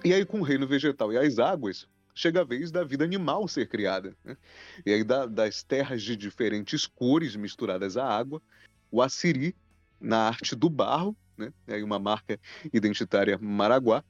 E 0.04 0.14
aí, 0.14 0.26
com 0.26 0.40
o 0.40 0.44
reino 0.44 0.68
vegetal 0.68 1.12
e 1.12 1.18
as 1.18 1.38
águas, 1.38 1.88
chega 2.16 2.42
a 2.42 2.44
vez 2.44 2.72
da 2.72 2.84
vida 2.84 3.04
animal 3.04 3.48
ser 3.48 3.68
criada. 3.68 4.16
Né? 4.24 4.38
E 4.86 4.94
aí, 4.94 5.04
da, 5.04 5.26
das 5.26 5.64
terras 5.64 6.02
de 6.02 6.16
diferentes 6.16 6.86
cores 6.86 7.36
misturadas 7.36 7.98
à 7.98 8.06
água, 8.06 8.42
o 8.92 9.02
Assiri, 9.02 9.56
na 10.00 10.28
arte 10.28 10.56
do 10.56 10.70
barro, 10.70 11.16
né? 11.38 11.52
uma 11.84 12.00
marca 12.00 12.40
identitária 12.74 13.38
maraguá, 13.38 14.04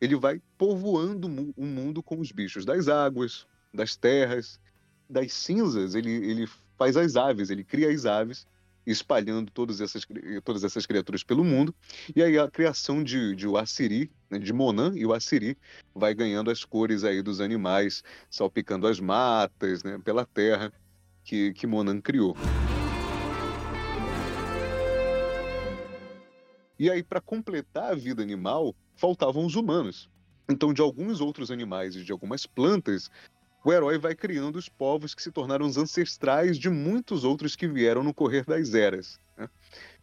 ele 0.00 0.16
vai 0.16 0.40
povoando 0.58 1.26
o 1.56 1.64
mundo 1.64 2.02
com 2.02 2.18
os 2.20 2.32
bichos 2.32 2.64
das 2.64 2.88
águas, 2.88 3.46
das 3.72 3.96
terras, 3.96 4.60
das 5.08 5.32
cinzas, 5.32 5.94
ele, 5.94 6.10
ele 6.10 6.48
faz 6.76 6.96
as 6.96 7.16
aves, 7.16 7.50
ele 7.50 7.64
cria 7.64 7.90
as 7.90 8.06
aves, 8.06 8.46
espalhando 8.86 9.50
todas 9.50 9.80
essas, 9.80 10.06
todas 10.44 10.62
essas 10.62 10.86
criaturas 10.86 11.24
pelo 11.24 11.44
mundo. 11.44 11.74
E 12.14 12.22
aí 12.22 12.38
a 12.38 12.48
criação 12.48 13.02
de, 13.02 13.34
de 13.34 13.48
o 13.48 13.56
Assiri, 13.56 14.10
né, 14.30 14.38
de 14.38 14.52
Monan 14.52 14.92
e 14.94 15.04
o 15.04 15.12
Assiri, 15.12 15.58
vai 15.94 16.14
ganhando 16.14 16.50
as 16.50 16.64
cores 16.64 17.02
aí 17.02 17.20
dos 17.20 17.40
animais, 17.40 18.04
salpicando 18.30 18.86
as 18.86 19.00
matas, 19.00 19.82
né, 19.82 19.98
pela 20.04 20.24
terra 20.24 20.72
que, 21.24 21.52
que 21.52 21.66
Monan 21.66 22.00
criou. 22.00 22.36
E 26.78 26.90
aí, 26.90 27.02
para 27.02 27.22
completar 27.22 27.92
a 27.92 27.94
vida 27.94 28.22
animal, 28.22 28.74
faltavam 28.96 29.46
os 29.46 29.54
humanos. 29.54 30.10
Então, 30.48 30.72
de 30.72 30.80
alguns 30.80 31.20
outros 31.20 31.50
animais 31.50 31.96
e 31.96 32.04
de 32.04 32.12
algumas 32.12 32.46
plantas, 32.46 33.10
o 33.66 33.72
herói 33.72 33.98
vai 33.98 34.14
criando 34.14 34.54
os 34.54 34.68
povos 34.68 35.12
que 35.12 35.20
se 35.20 35.32
tornaram 35.32 35.66
os 35.66 35.76
ancestrais 35.76 36.56
de 36.56 36.70
muitos 36.70 37.24
outros 37.24 37.56
que 37.56 37.66
vieram 37.66 38.04
no 38.04 38.14
correr 38.14 38.44
das 38.44 38.74
eras. 38.74 39.18
Né? 39.36 39.50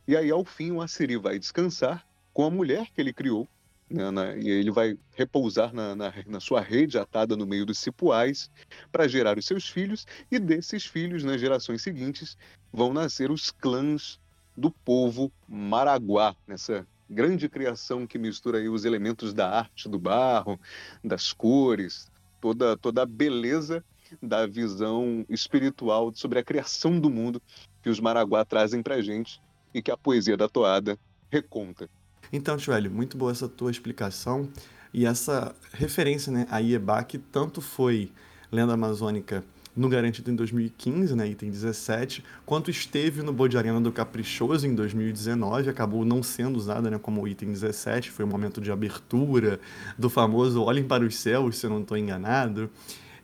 E 0.05 0.17
aí, 0.17 0.29
ao 0.29 0.43
fim, 0.43 0.71
o 0.71 0.81
Assiri 0.81 1.15
vai 1.15 1.39
descansar 1.39 2.05
com 2.33 2.43
a 2.43 2.51
mulher 2.51 2.87
que 2.93 2.99
ele 2.99 3.13
criou, 3.13 3.47
né, 3.89 4.11
na, 4.11 4.35
e 4.35 4.49
ele 4.49 4.69
vai 4.69 4.97
repousar 5.13 5.73
na, 5.73 5.95
na, 5.95 6.13
na, 6.27 6.41
sua 6.41 6.59
rede 6.59 6.97
atada 6.97 7.37
no 7.37 7.47
meio 7.47 7.65
dos 7.65 7.79
cipuais 7.79 8.51
para 8.91 9.07
gerar 9.07 9.37
os 9.37 9.45
seus 9.45 9.69
filhos, 9.69 10.05
e 10.29 10.39
desses 10.39 10.85
filhos, 10.85 11.23
nas 11.23 11.39
gerações 11.39 11.81
seguintes, 11.81 12.37
vão 12.69 12.91
nascer 12.91 13.31
os 13.31 13.49
clãs 13.49 14.19
do 14.57 14.71
povo 14.71 15.31
Maraguá, 15.47 16.35
nessa 16.45 16.85
grande 17.09 17.47
criação 17.47 18.05
que 18.05 18.17
mistura 18.17 18.57
aí 18.57 18.67
os 18.67 18.83
elementos 18.83 19.33
da 19.33 19.49
arte 19.49 19.87
do 19.87 19.97
barro, 19.97 20.59
das 21.01 21.31
cores, 21.31 22.11
toda, 22.43 22.75
toda 22.75 23.03
a 23.03 23.05
beleza 23.05 23.81
da 24.21 24.45
visão 24.45 25.25
espiritual 25.29 26.11
sobre 26.13 26.39
a 26.39 26.43
criação 26.43 26.99
do 26.99 27.09
mundo 27.09 27.41
que 27.81 27.89
os 27.89 28.01
Maraguá 28.01 28.43
trazem 28.43 28.83
pra 28.83 29.01
gente 29.01 29.41
e 29.73 29.81
que 29.81 29.89
a 29.89 29.95
poesia 29.95 30.35
da 30.35 30.49
toada 30.49 30.99
reconta. 31.31 31.89
Então, 32.33 32.59
Joelho, 32.59 32.91
muito 32.91 33.15
boa 33.15 33.31
essa 33.31 33.47
tua 33.47 33.71
explicação 33.71 34.49
e 34.93 35.05
essa 35.05 35.55
referência 35.71 36.33
né, 36.33 36.45
a 36.51 36.59
Iebá, 36.59 37.01
que 37.05 37.17
tanto 37.17 37.61
foi 37.61 38.11
lenda 38.51 38.73
amazônica 38.73 39.43
no 39.75 39.89
Garantido 39.89 40.29
em 40.29 40.35
2015, 40.35 41.15
né, 41.15 41.27
item 41.27 41.49
17, 41.49 42.23
quanto 42.45 42.69
esteve 42.69 43.23
no 43.23 43.33
Bode 43.33 43.57
Arena 43.57 43.81
do 43.81 43.91
Caprichoso 43.91 44.67
em 44.67 44.75
2019, 44.75 45.69
acabou 45.69 46.05
não 46.05 46.21
sendo 46.21 46.57
usada 46.57 46.91
né, 46.91 46.99
como 46.99 47.27
item 47.27 47.51
17, 47.51 48.11
foi 48.11 48.23
o 48.23 48.27
um 48.27 48.31
momento 48.31 48.61
de 48.61 48.71
abertura 48.71 49.59
do 49.97 50.09
famoso 50.09 50.61
Olhem 50.61 50.83
para 50.83 51.03
os 51.03 51.15
Céus, 51.15 51.57
se 51.57 51.65
eu 51.65 51.69
não 51.71 51.81
estou 51.81 51.97
enganado. 51.97 52.69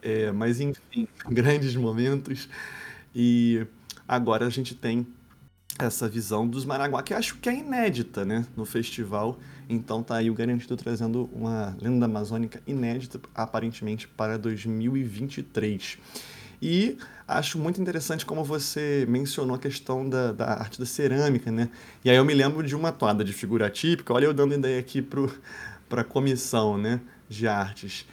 É, 0.01 0.31
mas, 0.31 0.59
enfim, 0.59 1.07
grandes 1.29 1.75
momentos. 1.75 2.49
E 3.13 3.65
agora 4.07 4.47
a 4.47 4.49
gente 4.49 4.73
tem 4.73 5.05
essa 5.77 6.09
visão 6.09 6.47
dos 6.47 6.65
Maraguá, 6.65 7.01
que 7.01 7.13
acho 7.13 7.37
que 7.37 7.47
é 7.47 7.55
inédita 7.55 8.25
né, 8.25 8.45
no 8.55 8.65
festival. 8.65 9.39
Então 9.67 10.01
tá 10.01 10.15
aí 10.15 10.29
o 10.29 10.33
Garantido 10.33 10.75
trazendo 10.75 11.29
uma 11.31 11.77
lenda 11.79 12.05
amazônica 12.05 12.61
inédita, 12.65 13.19
aparentemente, 13.35 14.07
para 14.07 14.37
2023. 14.37 15.97
E 16.61 16.97
acho 17.27 17.57
muito 17.57 17.79
interessante 17.79 18.25
como 18.25 18.43
você 18.43 19.05
mencionou 19.07 19.55
a 19.55 19.59
questão 19.59 20.07
da, 20.07 20.31
da 20.31 20.45
arte 20.59 20.79
da 20.79 20.85
cerâmica, 20.85 21.51
né? 21.51 21.69
E 22.03 22.09
aí 22.09 22.17
eu 22.17 22.25
me 22.25 22.33
lembro 22.33 22.65
de 22.65 22.75
uma 22.75 22.91
toada 22.91 23.23
de 23.23 23.31
figura 23.33 23.69
típica, 23.69 24.13
olha 24.13 24.25
eu 24.25 24.33
dando 24.33 24.53
ideia 24.53 24.79
aqui 24.79 25.01
para 25.01 26.01
a 26.01 26.03
comissão 26.03 26.77
né, 26.77 26.99
de 27.29 27.47
artes, 27.47 28.05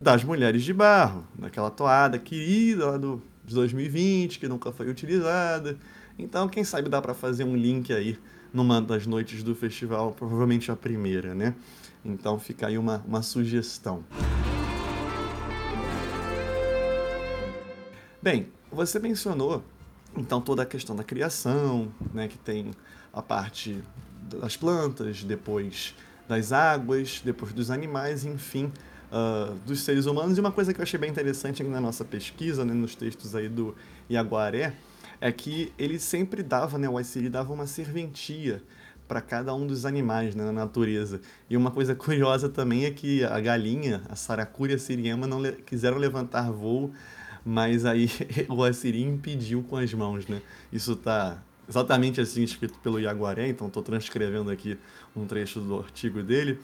das 0.00 0.24
mulheres 0.24 0.62
de 0.62 0.72
barro, 0.72 1.26
daquela 1.38 1.70
toada 1.70 2.18
querida 2.18 2.86
lá 2.86 2.96
do, 2.96 3.22
de 3.44 3.54
2020, 3.54 4.38
que 4.38 4.48
nunca 4.48 4.72
foi 4.72 4.88
utilizada. 4.88 5.76
Então, 6.18 6.48
quem 6.48 6.64
sabe 6.64 6.88
dá 6.88 7.02
para 7.02 7.12
fazer 7.12 7.44
um 7.44 7.54
link 7.54 7.92
aí 7.92 8.18
numa 8.52 8.80
das 8.80 9.06
noites 9.06 9.42
do 9.42 9.54
festival, 9.54 10.12
provavelmente 10.12 10.70
a 10.70 10.76
primeira, 10.76 11.34
né? 11.34 11.54
Então 12.04 12.38
fica 12.38 12.66
aí 12.66 12.78
uma, 12.78 13.02
uma 13.06 13.22
sugestão. 13.22 14.04
Bem, 18.22 18.48
você 18.70 18.98
mencionou 18.98 19.64
então 20.14 20.42
toda 20.42 20.62
a 20.62 20.66
questão 20.66 20.94
da 20.94 21.02
criação, 21.02 21.90
né, 22.12 22.28
que 22.28 22.36
tem 22.36 22.72
a 23.10 23.22
parte 23.22 23.82
das 24.22 24.58
plantas, 24.58 25.24
depois 25.24 25.94
das 26.28 26.52
águas, 26.52 27.22
depois 27.24 27.54
dos 27.54 27.70
animais, 27.70 28.26
enfim, 28.26 28.70
uh, 29.10 29.54
dos 29.66 29.80
seres 29.80 30.04
humanos. 30.04 30.36
E 30.36 30.40
uma 30.40 30.52
coisa 30.52 30.74
que 30.74 30.80
eu 30.80 30.82
achei 30.82 31.00
bem 31.00 31.08
interessante 31.08 31.62
na 31.62 31.80
nossa 31.80 32.04
pesquisa, 32.04 32.62
né, 32.62 32.74
nos 32.74 32.94
textos 32.94 33.34
aí 33.34 33.48
do 33.48 33.74
Iaguaré, 34.10 34.74
é 35.18 35.32
que 35.32 35.72
ele 35.78 35.98
sempre 35.98 36.42
dava, 36.42 36.76
né, 36.76 36.90
o 36.90 36.98
Aissiri 36.98 37.30
dava 37.30 37.50
uma 37.54 37.66
serventia 37.66 38.62
para 39.08 39.22
cada 39.22 39.54
um 39.54 39.66
dos 39.66 39.86
animais 39.86 40.34
né, 40.34 40.44
na 40.44 40.52
natureza. 40.52 41.22
E 41.48 41.56
uma 41.56 41.70
coisa 41.70 41.94
curiosa 41.96 42.50
também 42.50 42.84
é 42.84 42.90
que 42.90 43.24
a 43.24 43.40
galinha, 43.40 44.02
a 44.10 44.14
saracura 44.14 44.72
e 44.72 44.74
a 44.74 44.78
siriema 44.78 45.26
não 45.26 45.40
le 45.40 45.52
quiseram 45.52 45.96
levantar 45.96 46.52
voo, 46.52 46.92
mas 47.44 47.84
aí 47.84 48.10
o 48.48 48.62
Assiri 48.64 49.02
impediu 49.02 49.62
com 49.62 49.76
as 49.76 49.92
mãos, 49.92 50.26
né? 50.26 50.40
Isso 50.72 50.92
está 50.92 51.38
exatamente 51.68 52.20
assim 52.20 52.42
escrito 52.42 52.78
pelo 52.80 52.98
Iaguaré, 52.98 53.48
então 53.48 53.68
estou 53.68 53.82
transcrevendo 53.82 54.50
aqui 54.50 54.76
um 55.14 55.26
trecho 55.26 55.60
do 55.60 55.78
artigo 55.78 56.22
dele, 56.22 56.58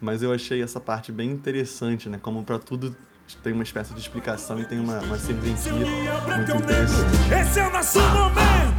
mas 0.00 0.22
eu 0.22 0.32
achei 0.32 0.62
essa 0.62 0.80
parte 0.80 1.12
bem 1.12 1.30
interessante, 1.30 2.08
né? 2.08 2.18
Como 2.20 2.42
para 2.42 2.58
tudo 2.58 2.96
tem 3.42 3.52
uma 3.52 3.64
espécie 3.64 3.92
de 3.92 4.00
explicação 4.00 4.60
e 4.60 4.64
tem 4.64 4.78
uma, 4.78 5.00
uma 5.00 5.18
serventia 5.18 5.72
muito 5.72 6.62
interessante. 6.62 7.32
Esse 7.40 7.58
é 7.58 7.66
o 7.66 7.72
nosso 7.72 7.98
momento! 7.98 8.76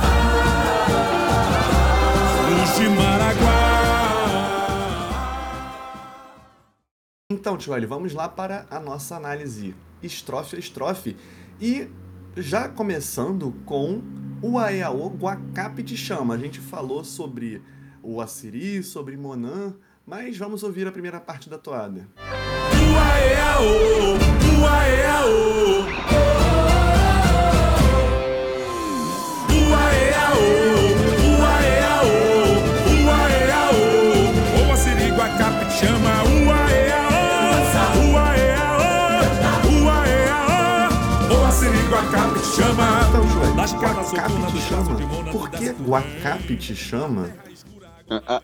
de 2.78 2.90
Então, 7.30 7.58
Tio 7.58 7.74
vamos 7.90 8.14
lá 8.14 8.30
para 8.30 8.66
a 8.72 8.80
nossa 8.80 9.18
análise 9.18 9.76
estrofe 10.02 10.56
a 10.56 10.60
estrofe. 10.60 11.18
E 11.60 11.90
já 12.38 12.70
começando 12.70 13.54
com 13.66 14.02
o 14.42 14.58
Aeaô 14.58 15.10
Guacap 15.10 15.84
te 15.84 15.98
chama. 15.98 16.36
A 16.36 16.38
gente 16.38 16.62
falou 16.62 17.04
sobre 17.04 17.62
o 18.02 18.22
Assiri, 18.22 18.82
sobre 18.82 19.18
Monan, 19.18 19.76
mas 20.06 20.38
vamos 20.38 20.64
ouvir 20.64 20.88
a 20.88 20.92
primeira 20.94 21.20
parte 21.20 21.50
da 21.50 21.58
toada. 21.58 22.08
Uaeaô, 22.96 24.14
uaeaô. 24.62 26.07
Guacap 43.78 44.32
te 44.52 44.60
chama? 44.60 45.32
Por 45.32 45.52
que 45.52 45.70
Guacap 45.70 46.58
te 46.58 46.76
chama? 46.76 47.30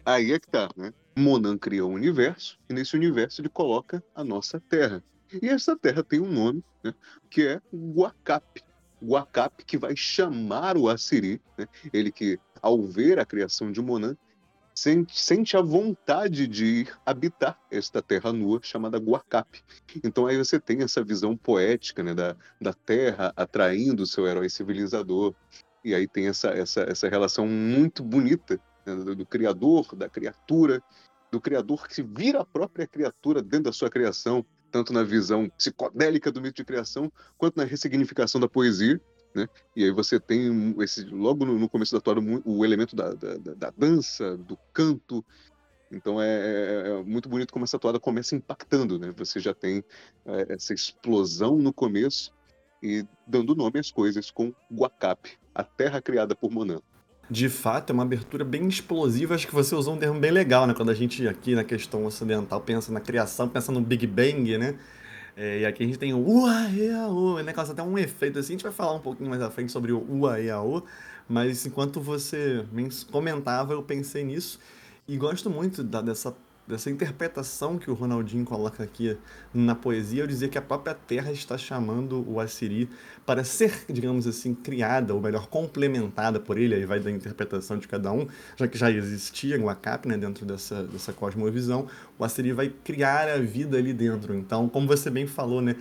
Aí 0.05 0.31
é 0.31 0.39
que 0.39 0.47
tá, 0.47 0.69
né? 0.77 0.93
Monan 1.17 1.57
criou 1.57 1.89
um 1.89 1.95
universo 1.95 2.59
e 2.69 2.73
nesse 2.73 2.95
universo 2.95 3.41
ele 3.41 3.49
coloca 3.49 4.03
a 4.13 4.23
nossa 4.23 4.59
Terra. 4.59 5.03
E 5.41 5.49
essa 5.49 5.75
Terra 5.75 6.03
tem 6.03 6.19
um 6.19 6.31
nome, 6.31 6.63
né? 6.83 6.93
que 7.31 7.47
é 7.47 7.59
Guacap. 7.73 8.61
Guacap 9.01 9.65
que 9.65 9.75
vai 9.75 9.95
chamar 9.95 10.77
o 10.77 10.87
Assiri, 10.87 11.41
né? 11.57 11.67
ele 11.91 12.11
que, 12.11 12.39
ao 12.61 12.83
ver 12.83 13.17
a 13.17 13.25
criação 13.25 13.71
de 13.71 13.81
Monan, 13.81 14.15
sente, 14.73 15.19
sente 15.19 15.55
a 15.55 15.61
vontade 15.61 16.47
de 16.47 16.65
ir 16.65 16.99
habitar 17.05 17.59
esta 17.69 18.01
terra 18.01 18.33
nua 18.33 18.59
chamada 18.61 18.97
Guacap. 18.97 19.47
Então 20.03 20.25
aí 20.25 20.37
você 20.37 20.59
tem 20.59 20.81
essa 20.81 21.03
visão 21.03 21.37
poética 21.37 22.03
né, 22.03 22.13
da, 22.13 22.35
da 22.59 22.73
terra 22.73 23.31
atraindo 23.35 24.03
o 24.03 24.07
seu 24.07 24.27
herói 24.27 24.49
civilizador. 24.49 25.33
E 25.83 25.93
aí 25.93 26.07
tem 26.07 26.27
essa, 26.27 26.49
essa, 26.49 26.81
essa 26.81 27.09
relação 27.09 27.47
muito 27.47 28.03
bonita 28.03 28.59
né, 28.85 28.95
do, 28.95 29.15
do 29.15 29.25
criador, 29.25 29.95
da 29.95 30.09
criatura, 30.09 30.81
do 31.31 31.41
criador 31.41 31.87
que 31.87 32.01
vira 32.01 32.41
a 32.41 32.45
própria 32.45 32.87
criatura 32.87 33.41
dentro 33.41 33.65
da 33.65 33.73
sua 33.73 33.89
criação, 33.89 34.45
tanto 34.71 34.93
na 34.93 35.03
visão 35.03 35.49
psicodélica 35.57 36.31
do 36.31 36.41
mito 36.41 36.57
de 36.57 36.65
criação, 36.65 37.11
quanto 37.37 37.57
na 37.57 37.63
ressignificação 37.63 38.39
da 38.39 38.47
poesia. 38.47 38.99
Né? 39.33 39.47
E 39.75 39.83
aí 39.83 39.91
você 39.91 40.19
tem 40.19 40.75
esse 40.79 41.05
logo 41.05 41.45
no, 41.45 41.67
começo 41.67 41.93
da 41.93 42.01
toada 42.01 42.21
o 42.45 42.63
elemento 42.63 42.95
da, 42.95 43.13
da, 43.13 43.35
da, 43.35 43.73
dança, 43.75 44.37
do 44.37 44.57
canto. 44.71 45.25
Então 45.91 46.21
é, 46.21 46.27
é, 46.27 46.89
é, 46.89 47.03
muito 47.03 47.27
bonito 47.27 47.51
como 47.51 47.65
essa 47.65 47.79
toada 47.79 47.99
começa 47.99 48.35
impactando, 48.35 48.99
né? 48.99 49.13
Você 49.17 49.39
já 49.39 49.53
tem 49.53 49.83
é, 50.25 50.53
essa 50.53 50.73
explosão 50.73 51.57
no 51.57 51.73
começo 51.73 52.31
e 52.81 53.05
dando 53.25 53.55
nome 53.55 53.79
às 53.79 53.91
coisas 53.91 54.29
com 54.29 54.53
Guacap, 54.71 55.31
a 55.53 55.63
terra 55.63 56.01
criada 56.01 56.35
por 56.35 56.51
Monan. 56.51 56.79
De 57.29 57.47
fato, 57.47 57.91
é 57.91 57.93
uma 57.93 58.03
abertura 58.03 58.43
bem 58.43 58.67
explosiva. 58.67 59.33
Acho 59.33 59.47
que 59.47 59.55
você 59.55 59.73
usou 59.73 59.95
um 59.95 59.97
termo 59.97 60.19
bem 60.19 60.31
legal, 60.31 60.67
né? 60.67 60.73
Quando 60.73 60.89
a 60.89 60.93
gente 60.93 61.25
aqui 61.27 61.55
na 61.55 61.63
questão 61.63 62.05
ocidental 62.05 62.59
pensa 62.59 62.91
na 62.91 62.99
criação, 62.99 63.47
pensa 63.47 63.71
no 63.71 63.81
Big 63.81 64.05
Bang, 64.05 64.57
né? 64.57 64.77
É, 65.35 65.61
e 65.61 65.65
aqui 65.65 65.83
a 65.83 65.85
gente 65.85 65.97
tem 65.97 66.13
o 66.13 66.19
Uaeaô, 66.19 67.41
né? 67.41 67.53
Causa 67.53 67.73
até 67.73 67.81
um 67.81 67.97
efeito 67.97 68.39
assim. 68.39 68.53
A 68.53 68.55
gente 68.55 68.63
vai 68.63 68.71
falar 68.71 68.93
um 68.93 68.99
pouquinho 68.99 69.29
mais 69.29 69.41
à 69.41 69.49
frente 69.49 69.71
sobre 69.71 69.91
o 69.91 70.05
Uaeaô, 70.19 70.83
mas 71.27 71.65
enquanto 71.65 71.99
você 71.99 72.65
comentava, 73.11 73.73
eu 73.73 73.81
pensei 73.83 74.23
nisso. 74.23 74.59
E 75.07 75.17
gosto 75.17 75.49
muito 75.49 75.83
da, 75.83 76.01
dessa 76.01 76.35
dessa 76.67 76.89
interpretação 76.89 77.77
que 77.77 77.91
o 77.91 77.93
Ronaldinho 77.93 78.45
coloca 78.45 78.83
aqui 78.83 79.17
na 79.53 79.75
poesia, 79.75 80.23
eu 80.23 80.27
dizia 80.27 80.47
que 80.47 80.57
a 80.57 80.61
própria 80.61 80.93
Terra 80.93 81.31
está 81.31 81.57
chamando 81.57 82.23
o 82.29 82.39
Assiri 82.39 82.89
para 83.25 83.43
ser, 83.43 83.85
digamos 83.91 84.25
assim, 84.25 84.53
criada, 84.53 85.13
ou 85.13 85.21
melhor, 85.21 85.47
complementada 85.47 86.39
por 86.39 86.57
ele, 86.57 86.75
aí 86.75 86.85
vai 86.85 86.99
da 86.99 87.11
interpretação 87.11 87.77
de 87.77 87.87
cada 87.87 88.11
um, 88.11 88.27
já 88.55 88.67
que 88.67 88.77
já 88.77 88.89
existia 88.89 89.59
o 89.59 89.69
Acap, 89.69 90.07
né, 90.07 90.17
dentro 90.17 90.45
dessa, 90.45 90.83
dessa 90.83 91.11
cosmovisão, 91.11 91.87
o 92.17 92.23
Assiri 92.23 92.53
vai 92.53 92.69
criar 92.83 93.27
a 93.27 93.37
vida 93.37 93.77
ali 93.77 93.93
dentro. 93.93 94.33
Então, 94.33 94.69
como 94.69 94.87
você 94.87 95.09
bem 95.09 95.27
falou, 95.27 95.61
né, 95.61 95.75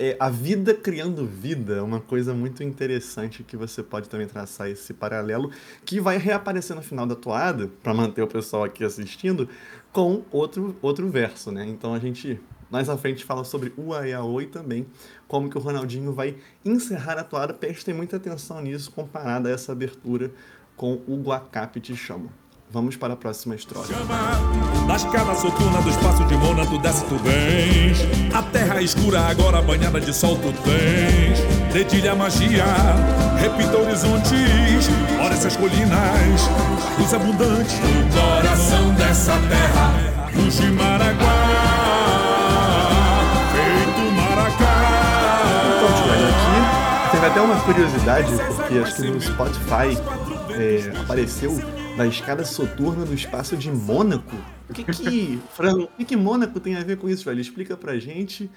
é, 0.00 0.16
a 0.20 0.30
vida 0.30 0.72
criando 0.72 1.26
vida 1.26 1.74
é 1.74 1.82
uma 1.82 1.98
coisa 1.98 2.32
muito 2.32 2.62
interessante 2.62 3.42
que 3.42 3.56
você 3.56 3.82
pode 3.82 4.08
também 4.08 4.28
traçar 4.28 4.70
esse 4.70 4.94
paralelo, 4.94 5.50
que 5.84 6.00
vai 6.00 6.16
reaparecer 6.18 6.76
no 6.76 6.82
final 6.82 7.04
da 7.04 7.16
toada, 7.16 7.68
para 7.82 7.92
manter 7.92 8.22
o 8.22 8.28
pessoal 8.28 8.62
aqui 8.62 8.84
assistindo, 8.84 9.48
com 9.92 10.22
outro, 10.30 10.76
outro 10.82 11.08
verso, 11.08 11.50
né? 11.50 11.66
Então 11.66 11.94
a 11.94 11.98
gente 11.98 12.40
mais 12.70 12.88
à 12.88 12.96
frente 12.96 13.24
fala 13.24 13.44
sobre 13.44 13.72
o 13.76 13.94
Ayaoi 13.94 14.46
também, 14.46 14.86
como 15.26 15.48
que 15.48 15.56
o 15.56 15.60
Ronaldinho 15.60 16.12
vai 16.12 16.36
encerrar 16.64 17.18
a 17.18 17.24
toada. 17.24 17.54
Prestem 17.54 17.94
muita 17.94 18.16
atenção 18.16 18.60
nisso, 18.60 18.90
comparada 18.90 19.48
a 19.48 19.52
essa 19.52 19.72
abertura 19.72 20.30
com 20.76 21.00
o 21.06 21.16
Guacap 21.22 21.80
Te. 21.80 21.94
Vamos 22.70 22.96
para 22.96 23.14
a 23.14 23.16
próxima 23.16 23.54
estrofe. 23.54 23.94
Na 24.86 24.96
escada 24.96 25.34
soturna 25.34 25.80
do 25.80 25.88
espaço 25.88 26.22
de 26.26 26.36
Mona, 26.36 26.66
tu 26.66 26.78
desce, 26.78 27.02
tu 27.06 27.16
vens. 27.16 27.98
A 28.34 28.42
terra 28.42 28.82
escura, 28.82 29.20
agora 29.20 29.62
banhada 29.62 29.98
de 29.98 30.12
sol, 30.12 30.36
tu 30.36 30.52
tens. 30.62 31.38
Dedilha 31.72 32.14
magia, 32.14 32.64
repita 33.40 33.78
horizontes. 33.78 34.86
Ora 35.18 35.32
essas 35.32 35.56
colinas, 35.56 36.42
luz 36.98 37.14
abundante. 37.14 37.74
O 37.74 38.12
coração 38.12 38.94
dessa 38.94 39.32
terra, 39.32 39.94
luz 40.34 40.56
de 40.58 40.70
Maraguá. 40.70 41.34
Feito 43.52 44.12
Maracá. 44.14 44.76
Então, 45.78 45.88
aqui 46.28 47.10
teve 47.12 47.26
até 47.26 47.40
uma 47.40 47.60
curiosidade, 47.60 48.30
porque 48.56 48.78
acho 48.78 48.94
que 48.96 49.10
no 49.10 49.20
Spotify 49.20 49.96
é, 50.58 51.00
apareceu 51.00 51.52
da 51.96 52.06
escada 52.06 52.44
soturna 52.44 53.04
no 53.04 53.14
espaço 53.14 53.56
de 53.56 53.70
Mônaco. 53.70 54.36
O 54.68 54.72
que 54.72 54.84
que, 54.84 55.40
Fran, 55.54 55.84
o 55.84 55.88
que, 55.88 56.04
que 56.04 56.16
Mônaco 56.16 56.60
tem 56.60 56.76
a 56.76 56.82
ver 56.82 56.98
com 56.98 57.08
isso, 57.08 57.24
velho? 57.24 57.40
Explica 57.40 57.76
pra 57.76 57.98
gente. 57.98 58.50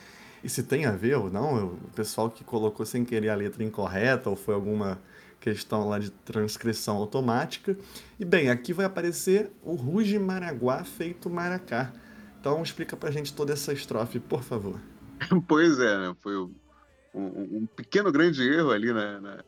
E 0.43 0.49
se 0.49 0.63
tem 0.63 0.85
a 0.85 0.91
ver 0.91 1.17
ou 1.17 1.29
não, 1.29 1.65
o 1.67 1.89
pessoal 1.95 2.29
que 2.29 2.43
colocou 2.43 2.85
sem 2.85 3.05
querer 3.05 3.29
a 3.29 3.35
letra 3.35 3.63
incorreta 3.63 4.29
ou 4.29 4.35
foi 4.35 4.55
alguma 4.55 4.99
questão 5.39 5.87
lá 5.87 5.99
de 5.99 6.09
transcrição 6.09 6.97
automática. 6.97 7.77
E 8.19 8.25
bem, 8.25 8.49
aqui 8.49 8.73
vai 8.73 8.85
aparecer 8.85 9.51
o 9.63 9.75
Ruge 9.75 10.17
Maraguá 10.17 10.83
feito 10.83 11.29
Maracá. 11.29 11.91
Então 12.39 12.61
explica 12.63 12.97
pra 12.97 13.11
gente 13.11 13.33
toda 13.33 13.53
essa 13.53 13.71
estrofe, 13.73 14.19
por 14.19 14.43
favor. 14.43 14.79
Pois 15.47 15.79
é, 15.79 15.99
né? 15.99 16.15
Foi 16.19 16.35
um, 16.35 16.51
um, 17.13 17.67
pequeno 17.75 18.11
grande 18.11 18.41
erro 18.41 18.71
ali 18.71 18.91
né, 18.91 19.19
na, 19.21 19.43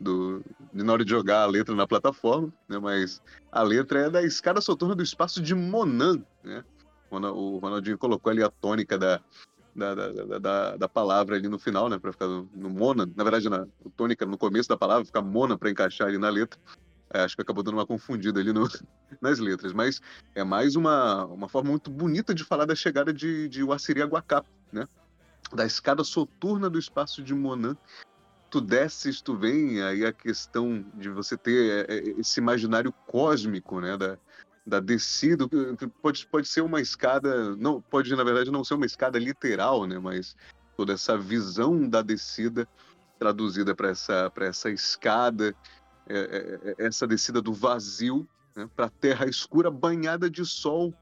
do, 0.00 0.44
na 0.72 0.92
hora 0.92 1.04
de 1.04 1.10
jogar 1.10 1.42
a 1.42 1.46
letra 1.46 1.74
na 1.74 1.86
plataforma, 1.86 2.52
né? 2.68 2.78
Mas 2.78 3.22
a 3.50 3.62
letra 3.62 4.00
é 4.00 4.10
da 4.10 4.22
escada 4.22 4.60
soturna 4.60 4.94
do 4.94 5.02
espaço 5.02 5.40
de 5.40 5.54
Monan, 5.54 6.22
né? 6.42 6.64
O 7.10 7.58
Ronaldinho 7.58 7.96
colocou 7.96 8.30
ali 8.30 8.42
a 8.42 8.50
tônica 8.50 8.98
da, 8.98 9.20
da, 9.74 9.94
da, 9.94 10.38
da, 10.38 10.76
da 10.76 10.88
palavra 10.88 11.36
ali 11.36 11.48
no 11.48 11.58
final, 11.58 11.88
né? 11.88 11.98
Para 11.98 12.12
ficar 12.12 12.26
no, 12.26 12.48
no, 12.54 12.70
Mona. 12.70 13.08
Na 13.14 13.24
verdade, 13.24 13.48
na 13.48 13.66
tônica 13.96 14.26
no 14.26 14.38
começo 14.38 14.68
da 14.68 14.76
palavra, 14.76 15.04
ficar 15.04 15.22
Mona 15.22 15.56
para 15.56 15.70
encaixar 15.70 16.08
ali 16.08 16.18
na 16.18 16.28
letra. 16.28 16.58
É, 17.12 17.20
acho 17.20 17.36
que 17.36 17.42
acabou 17.42 17.62
dando 17.62 17.74
uma 17.74 17.86
confundida 17.86 18.40
ali 18.40 18.52
no, 18.52 18.68
nas 19.20 19.38
letras. 19.38 19.72
Mas 19.72 20.00
é 20.34 20.42
mais 20.42 20.74
uma, 20.74 21.24
uma 21.26 21.48
forma 21.48 21.70
muito 21.70 21.90
bonita 21.90 22.34
de 22.34 22.44
falar 22.44 22.64
da 22.64 22.74
chegada 22.74 23.12
de, 23.12 23.48
de 23.48 23.62
Wassiri 23.62 24.02
Aguacap, 24.02 24.46
né? 24.72 24.86
Da 25.52 25.64
escada 25.64 26.02
soturna 26.02 26.68
do 26.68 26.78
espaço 26.78 27.22
de 27.22 27.34
Monan 27.34 27.76
tu 28.54 28.60
desces, 28.60 29.20
tu 29.20 29.36
vem, 29.36 29.82
aí 29.82 30.06
a 30.06 30.12
questão 30.12 30.86
de 30.94 31.08
você 31.08 31.36
ter 31.36 31.88
é, 31.90 31.92
é, 31.92 32.20
esse 32.20 32.38
imaginário 32.38 32.92
cósmico, 33.04 33.80
né, 33.80 33.96
da, 33.96 34.16
da 34.64 34.78
descida, 34.78 35.44
pode, 36.00 36.24
pode 36.28 36.46
ser 36.46 36.60
uma 36.60 36.80
escada, 36.80 37.56
não 37.56 37.80
pode 37.80 38.14
na 38.14 38.22
verdade 38.22 38.52
não 38.52 38.62
ser 38.62 38.74
uma 38.74 38.86
escada 38.86 39.18
literal, 39.18 39.88
né, 39.88 39.98
mas 39.98 40.36
toda 40.76 40.92
essa 40.92 41.18
visão 41.18 41.88
da 41.88 42.00
descida 42.00 42.68
traduzida 43.18 43.74
para 43.74 43.88
essa, 43.88 44.32
essa 44.36 44.70
escada, 44.70 45.52
é, 46.08 46.76
essa 46.78 47.08
descida 47.08 47.42
do 47.42 47.52
vazio 47.52 48.24
né, 48.54 48.70
para 48.76 48.86
a 48.86 48.90
terra 48.90 49.26
escura 49.26 49.68
banhada 49.68 50.30
de 50.30 50.46
sol 50.46 50.94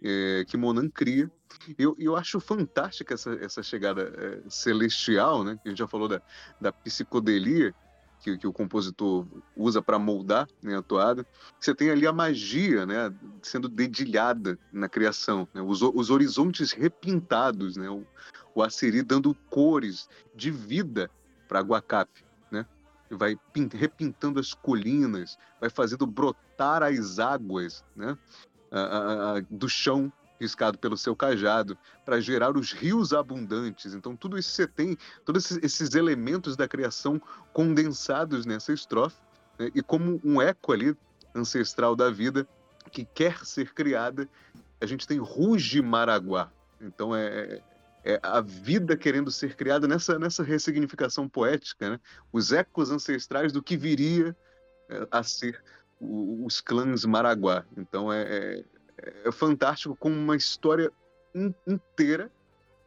é, 0.00 0.44
que 0.46 0.56
Monan 0.56 0.88
cria. 0.88 1.28
Eu, 1.78 1.96
eu 1.98 2.16
acho 2.16 2.40
fantástica 2.40 3.14
essa, 3.14 3.32
essa 3.34 3.62
chegada 3.62 4.02
é, 4.16 4.42
celestial, 4.48 5.44
né? 5.44 5.58
A 5.64 5.68
gente 5.68 5.78
já 5.78 5.88
falou 5.88 6.08
da, 6.08 6.20
da 6.60 6.72
psicodelia 6.72 7.74
que, 8.24 8.38
que 8.38 8.46
o 8.46 8.52
compositor 8.52 9.26
usa 9.54 9.82
para 9.82 9.98
moldar 9.98 10.48
né, 10.62 10.78
a 10.78 10.82
toada. 10.82 11.26
Você 11.60 11.74
tem 11.74 11.90
ali 11.90 12.06
a 12.06 12.12
magia 12.12 12.86
né, 12.86 13.14
sendo 13.42 13.68
dedilhada 13.68 14.58
na 14.72 14.88
criação, 14.88 15.46
né? 15.52 15.60
os, 15.60 15.82
os 15.82 16.08
horizontes 16.08 16.72
repintados, 16.72 17.76
né? 17.76 17.90
o, 17.90 18.06
o 18.54 18.62
dando 19.04 19.34
cores 19.50 20.08
de 20.34 20.50
vida 20.50 21.10
para 21.46 21.60
Guacape. 21.60 22.24
Né? 22.50 22.64
Vai 23.10 23.36
repintando 23.74 24.40
as 24.40 24.54
colinas, 24.54 25.36
vai 25.60 25.68
fazendo 25.68 26.06
brotar 26.06 26.82
as 26.82 27.18
águas 27.18 27.84
né? 27.94 28.16
do 29.50 29.68
chão 29.68 30.10
riscado 30.44 30.78
pelo 30.78 30.96
seu 30.96 31.16
cajado 31.16 31.76
para 32.04 32.20
gerar 32.20 32.56
os 32.56 32.72
rios 32.72 33.12
abundantes. 33.12 33.94
Então, 33.94 34.14
tudo 34.14 34.38
isso 34.38 34.50
você 34.50 34.66
tem, 34.66 34.96
todos 35.24 35.50
esses 35.62 35.94
elementos 35.94 36.56
da 36.56 36.68
criação 36.68 37.20
condensados 37.52 38.44
nessa 38.44 38.72
estrofe, 38.72 39.16
né? 39.58 39.70
e 39.74 39.82
como 39.82 40.20
um 40.22 40.40
eco 40.40 40.72
ali 40.72 40.96
ancestral 41.34 41.96
da 41.96 42.10
vida 42.10 42.46
que 42.92 43.04
quer 43.04 43.44
ser 43.44 43.72
criada, 43.72 44.28
a 44.80 44.86
gente 44.86 45.06
tem 45.06 45.18
Ruge 45.18 45.80
Maraguá. 45.80 46.52
Então, 46.80 47.16
é, 47.16 47.62
é, 48.04 48.14
é 48.14 48.20
a 48.22 48.42
vida 48.42 48.96
querendo 48.96 49.30
ser 49.30 49.56
criada 49.56 49.88
nessa, 49.88 50.18
nessa 50.18 50.42
ressignificação 50.42 51.26
poética, 51.26 51.90
né? 51.90 52.00
os 52.30 52.52
ecos 52.52 52.90
ancestrais 52.90 53.50
do 53.50 53.62
que 53.62 53.76
viria 53.76 54.36
é, 54.90 55.08
a 55.10 55.22
ser 55.22 55.62
os 55.98 56.60
clãs 56.60 57.04
Maraguá. 57.06 57.64
Então, 57.76 58.12
é, 58.12 58.62
é 59.04 59.28
é 59.28 59.32
fantástico 59.32 59.96
como 59.96 60.14
uma 60.14 60.36
história 60.36 60.90
in, 61.34 61.54
inteira, 61.66 62.30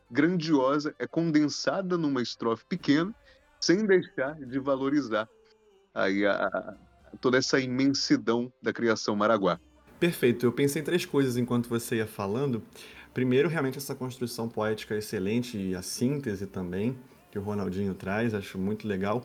grandiosa, 0.09 0.95
é 0.97 1.05
condensada 1.05 1.97
numa 1.97 2.21
estrofe 2.21 2.65
pequena, 2.65 3.13
sem 3.59 3.85
deixar 3.85 4.35
de 4.35 4.59
valorizar 4.59 5.27
aí 5.93 6.25
a, 6.25 6.47
a, 6.47 6.75
toda 7.19 7.37
essa 7.37 7.59
imensidão 7.59 8.51
da 8.61 8.71
criação 8.71 9.15
Maraguá. 9.15 9.59
Perfeito. 9.99 10.45
Eu 10.45 10.51
pensei 10.51 10.81
em 10.81 10.85
três 10.85 11.05
coisas 11.05 11.37
enquanto 11.37 11.67
você 11.67 11.97
ia 11.97 12.07
falando. 12.07 12.61
Primeiro, 13.13 13.49
realmente 13.49 13.79
essa 13.79 13.95
construção 13.95 14.47
poética 14.47 14.95
excelente 14.95 15.57
e 15.57 15.75
a 15.75 15.81
síntese 15.81 16.45
também 16.45 16.95
que 17.31 17.39
o 17.39 17.41
Ronaldinho 17.41 17.93
traz, 17.93 18.33
acho 18.33 18.57
muito 18.57 18.87
legal. 18.87 19.23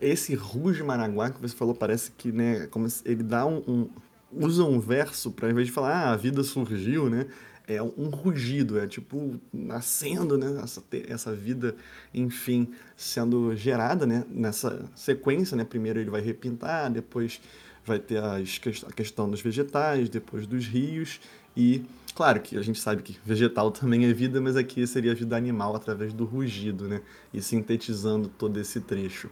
Esse 0.00 0.34
Ruge 0.34 0.82
Maraguá 0.82 1.30
que 1.30 1.40
você 1.40 1.54
falou 1.54 1.74
parece 1.74 2.12
que, 2.12 2.32
né, 2.32 2.66
como 2.68 2.86
ele 3.04 3.22
dá 3.22 3.44
um, 3.44 3.58
um 3.66 3.90
usa 4.32 4.64
um 4.64 4.80
verso 4.80 5.30
para, 5.30 5.46
ao 5.46 5.52
invés 5.52 5.66
de 5.66 5.72
falar, 5.72 5.92
ah, 5.92 6.12
a 6.12 6.16
vida 6.16 6.42
surgiu, 6.42 7.08
né? 7.08 7.26
É 7.66 7.80
um 7.80 8.08
rugido, 8.08 8.78
é 8.78 8.86
tipo 8.86 9.40
nascendo, 9.52 10.36
né? 10.36 10.60
Essa, 10.62 10.82
essa 11.08 11.34
vida, 11.34 11.76
enfim, 12.12 12.68
sendo 12.96 13.54
gerada, 13.54 14.04
né? 14.04 14.24
Nessa 14.28 14.84
sequência, 14.96 15.56
né? 15.56 15.64
Primeiro 15.64 16.00
ele 16.00 16.10
vai 16.10 16.20
repintar, 16.20 16.90
depois 16.90 17.40
vai 17.84 17.98
ter 17.98 18.22
as, 18.22 18.60
a 18.88 18.92
questão 18.92 19.30
dos 19.30 19.40
vegetais, 19.40 20.08
depois 20.08 20.46
dos 20.46 20.66
rios 20.66 21.20
e 21.56 21.84
claro 22.14 22.40
que 22.40 22.56
a 22.56 22.62
gente 22.62 22.80
sabe 22.80 23.02
que 23.02 23.18
vegetal 23.24 23.70
também 23.72 24.04
é 24.04 24.12
vida, 24.12 24.40
mas 24.40 24.56
aqui 24.56 24.86
seria 24.86 25.14
vida 25.14 25.36
animal 25.36 25.74
através 25.76 26.12
do 26.12 26.24
rugido, 26.24 26.88
né? 26.88 27.00
E 27.32 27.40
sintetizando 27.40 28.28
todo 28.28 28.58
esse 28.58 28.80
trecho. 28.80 29.30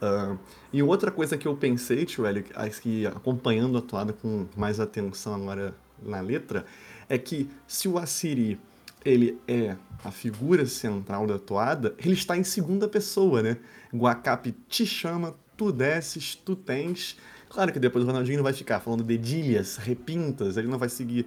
Uh, 0.00 0.38
e 0.72 0.82
outra 0.82 1.10
coisa 1.10 1.36
que 1.36 1.46
eu 1.46 1.54
pensei, 1.56 2.04
tio 2.04 2.24
Hélio, 2.24 2.44
que 2.80 3.06
acompanhando 3.06 3.76
a 3.76 3.82
toada 3.82 4.12
com 4.12 4.46
mais 4.56 4.80
atenção 4.80 5.34
agora 5.34 5.74
na 6.02 6.20
letra, 6.20 6.64
é 7.08 7.18
que 7.18 7.50
se 7.66 7.88
o 7.88 7.98
Assiri 7.98 8.58
ele 9.04 9.38
é 9.46 9.76
a 10.04 10.10
figura 10.10 10.66
central 10.66 11.26
da 11.26 11.38
toada, 11.38 11.94
ele 11.98 12.14
está 12.14 12.36
em 12.36 12.44
segunda 12.44 12.88
pessoa, 12.88 13.42
né? 13.42 13.56
Guacape 13.94 14.52
te 14.68 14.86
chama, 14.86 15.34
tu 15.56 15.72
desces, 15.72 16.34
tu 16.34 16.54
tens. 16.54 17.16
Claro 17.48 17.72
que 17.72 17.78
depois 17.78 18.04
o 18.04 18.06
Ronaldinho 18.06 18.38
não 18.38 18.44
vai 18.44 18.52
ficar 18.52 18.80
falando 18.80 19.02
dedilhas, 19.02 19.76
repintas, 19.76 20.56
ele 20.56 20.68
não 20.68 20.78
vai 20.78 20.88
seguir 20.88 21.26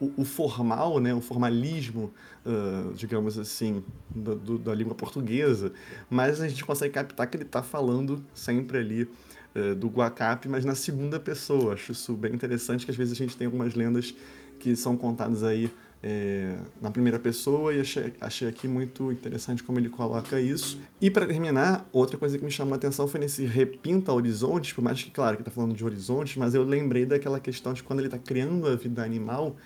o, 0.00 0.12
o 0.18 0.24
formal, 0.24 0.98
né, 1.00 1.14
o 1.14 1.20
formalismo, 1.20 2.12
uh, 2.44 2.92
digamos 2.94 3.38
assim, 3.38 3.82
do, 4.10 4.58
da 4.58 4.74
língua 4.74 4.94
portuguesa, 4.94 5.72
mas 6.10 6.40
a 6.40 6.48
gente 6.48 6.64
consegue 6.64 6.94
captar 6.94 7.26
que 7.26 7.36
ele 7.36 7.44
está 7.44 7.62
falando 7.62 8.24
sempre 8.34 8.78
ali 8.78 9.02
uh, 9.02 9.74
do 9.76 9.88
Guacape, 9.88 10.48
mas 10.48 10.64
na 10.64 10.74
segunda 10.74 11.20
pessoa. 11.20 11.74
Acho 11.74 11.92
isso 11.92 12.14
bem 12.14 12.34
interessante, 12.34 12.84
que 12.84 12.90
às 12.90 12.96
vezes 12.96 13.12
a 13.12 13.16
gente 13.16 13.36
tem 13.36 13.46
algumas 13.46 13.74
lendas 13.74 14.14
que 14.58 14.74
são 14.74 14.96
contadas 14.96 15.42
aí 15.44 15.70
é, 16.02 16.56
na 16.80 16.90
primeira 16.90 17.18
pessoa 17.18 17.74
e 17.74 17.80
achei, 17.80 18.12
achei 18.20 18.48
aqui 18.48 18.68
muito 18.68 19.10
interessante 19.10 19.62
como 19.62 19.78
ele 19.78 19.88
coloca 19.88 20.40
isso. 20.40 20.78
E 21.00 21.10
para 21.10 21.26
terminar, 21.26 21.88
outra 21.92 22.16
coisa 22.16 22.38
que 22.38 22.44
me 22.44 22.50
chamou 22.50 22.74
a 22.74 22.76
atenção 22.76 23.08
foi 23.08 23.20
nesse 23.20 23.44
repinta 23.44 24.12
horizontes, 24.12 24.72
por 24.72 24.82
mais 24.82 25.02
que, 25.02 25.10
claro, 25.10 25.36
que 25.36 25.42
está 25.42 25.50
falando 25.50 25.74
de 25.74 25.84
horizontes, 25.84 26.36
mas 26.36 26.54
eu 26.54 26.62
lembrei 26.62 27.04
daquela 27.04 27.40
questão 27.40 27.72
de 27.72 27.82
quando 27.82 28.00
ele 28.00 28.08
está 28.08 28.18
criando 28.18 28.68
a 28.68 28.76
vida 28.76 29.02
animal, 29.02 29.56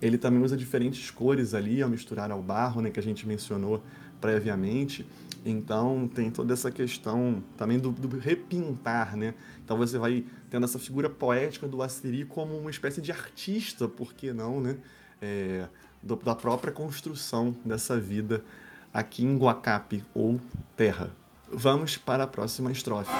ele 0.00 0.18
também 0.18 0.42
usa 0.42 0.56
diferentes 0.56 1.10
cores 1.10 1.54
ali 1.54 1.82
ao 1.82 1.88
misturar 1.88 2.30
ao 2.30 2.42
barro, 2.42 2.80
né, 2.80 2.90
que 2.90 2.98
a 2.98 3.02
gente 3.02 3.26
mencionou 3.26 3.82
previamente. 4.20 5.06
Então 5.44 6.08
tem 6.08 6.30
toda 6.30 6.52
essa 6.52 6.70
questão 6.70 7.42
também 7.56 7.78
do, 7.78 7.90
do, 7.90 8.16
repintar, 8.16 9.16
né? 9.16 9.34
Então 9.64 9.76
você 9.76 9.98
vai 9.98 10.24
tendo 10.48 10.64
essa 10.64 10.78
figura 10.78 11.10
poética 11.10 11.66
do 11.66 11.82
Assiri 11.82 12.24
como 12.24 12.56
uma 12.56 12.70
espécie 12.70 13.00
de 13.00 13.10
artista, 13.10 13.88
por 13.88 14.14
que 14.14 14.32
não, 14.32 14.60
né? 14.60 14.78
É, 15.20 15.68
do, 16.02 16.16
da 16.16 16.34
própria 16.34 16.72
construção 16.72 17.54
dessa 17.64 17.98
vida 17.98 18.44
aqui 18.92 19.24
em 19.24 19.36
Guacape 19.36 20.04
ou 20.14 20.40
Terra. 20.76 21.10
Vamos 21.54 21.98
para 21.98 22.24
a 22.24 22.26
próxima 22.26 22.72
estrofe. 22.72 23.10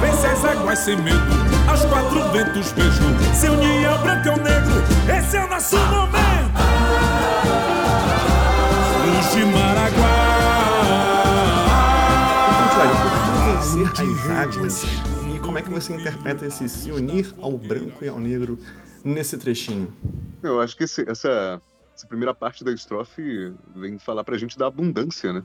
Vence 0.00 0.26
as 0.26 0.44
águas 0.44 0.78
sem 0.78 0.96
medo, 0.96 1.18
aos 1.68 1.84
quatro 1.84 2.30
ventos 2.32 2.72
beijo. 2.72 3.02
Se 3.38 3.48
unir 3.48 3.86
ao 3.86 3.98
branco 3.98 4.26
e 4.26 4.30
ao 4.30 4.36
negro, 4.38 4.74
esse 5.18 5.36
é 5.36 5.44
o 5.44 5.48
nosso 5.48 5.76
momento. 5.76 6.58
Luz 9.04 9.32
de 9.32 9.44
Maraguá. 9.44 10.48
Vencer 13.74 14.06
as 14.06 14.30
águas. 14.30 14.82
E 15.34 15.38
como 15.40 15.58
é 15.58 15.62
que 15.62 15.70
você 15.70 15.94
interpreta 15.94 16.46
esse 16.46 16.68
se 16.70 16.90
unir 16.90 17.34
ao 17.38 17.58
branco 17.58 18.02
e 18.02 18.08
ao 18.08 18.18
negro 18.18 18.58
nesse 19.04 19.36
trechinho? 19.36 19.92
Eu 20.42 20.60
acho 20.60 20.74
que 20.74 20.84
esse, 20.84 21.08
essa 21.08 21.60
essa 21.98 22.06
primeira 22.06 22.32
parte 22.32 22.62
da 22.62 22.72
estrofe 22.72 23.52
vem 23.74 23.98
falar 23.98 24.22
para 24.22 24.36
a 24.36 24.38
gente 24.38 24.56
da 24.56 24.68
abundância, 24.68 25.32
né? 25.32 25.44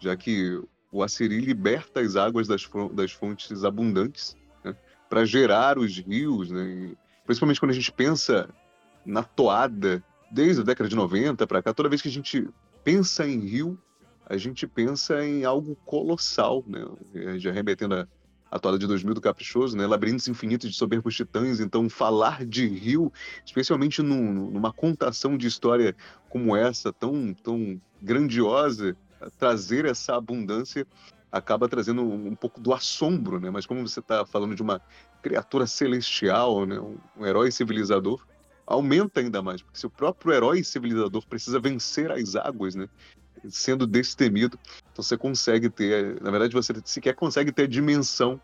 Já 0.00 0.16
que 0.16 0.60
o 0.90 1.00
Assiri 1.00 1.40
liberta 1.40 2.00
as 2.00 2.16
águas 2.16 2.48
das, 2.48 2.68
das 2.92 3.12
fontes 3.12 3.64
abundantes 3.64 4.36
né? 4.64 4.76
para 5.08 5.24
gerar 5.24 5.78
os 5.78 5.96
rios, 5.96 6.50
né? 6.50 6.64
E, 6.64 6.98
principalmente 7.24 7.60
quando 7.60 7.70
a 7.70 7.74
gente 7.74 7.92
pensa 7.92 8.48
na 9.06 9.22
toada, 9.22 10.02
desde 10.28 10.62
a 10.62 10.64
década 10.64 10.88
de 10.88 10.96
90 10.96 11.46
para 11.46 11.62
cá, 11.62 11.72
toda 11.72 11.88
vez 11.88 12.02
que 12.02 12.08
a 12.08 12.12
gente 12.12 12.48
pensa 12.82 13.24
em 13.24 13.38
rio, 13.38 13.78
a 14.26 14.36
gente 14.36 14.66
pensa 14.66 15.24
em 15.24 15.44
algo 15.44 15.76
colossal, 15.86 16.64
né? 16.66 16.84
Já 17.38 17.52
remetendo 17.52 17.94
a 17.94 18.08
a 18.52 18.76
de 18.76 18.86
2000 18.86 19.14
do 19.14 19.20
Caprichoso, 19.20 19.74
né? 19.76 19.86
Labirintos 19.86 20.28
Infinitos 20.28 20.70
de 20.70 20.76
Soberbos 20.76 21.14
Titãs. 21.14 21.58
Então, 21.58 21.88
falar 21.88 22.44
de 22.44 22.66
rio, 22.66 23.10
especialmente 23.46 24.02
num, 24.02 24.50
numa 24.50 24.70
contação 24.70 25.38
de 25.38 25.46
história 25.46 25.96
como 26.28 26.54
essa, 26.54 26.92
tão, 26.92 27.32
tão 27.32 27.80
grandiosa, 28.00 28.94
trazer 29.38 29.86
essa 29.86 30.16
abundância 30.16 30.86
acaba 31.30 31.66
trazendo 31.66 32.02
um, 32.02 32.34
pouco 32.34 32.60
do 32.60 32.74
assombro, 32.74 33.40
né? 33.40 33.48
Mas 33.48 33.64
como 33.64 33.88
você 33.88 34.00
está 34.00 34.26
falando 34.26 34.54
de 34.54 34.60
uma 34.60 34.82
criatura 35.22 35.66
celestial, 35.66 36.66
né? 36.66 36.78
Um, 36.78 37.24
herói 37.24 37.50
civilizador, 37.50 38.26
aumenta 38.66 39.20
ainda 39.20 39.40
mais, 39.40 39.62
porque 39.62 39.78
se 39.78 39.86
o 39.86 39.90
próprio 39.90 40.34
herói 40.34 40.62
civilizador 40.62 41.26
precisa 41.26 41.58
vencer 41.58 42.12
as 42.12 42.36
águas, 42.36 42.74
né? 42.74 42.86
Sendo 43.48 43.86
destemido. 43.86 44.58
Então 44.92 45.02
você 45.02 45.16
consegue 45.16 45.68
ter, 45.68 46.20
na 46.20 46.30
verdade, 46.30 46.54
você 46.54 46.72
sequer 46.84 47.14
consegue 47.14 47.52
ter 47.52 47.64
a 47.64 47.68
dimensão 47.68 48.40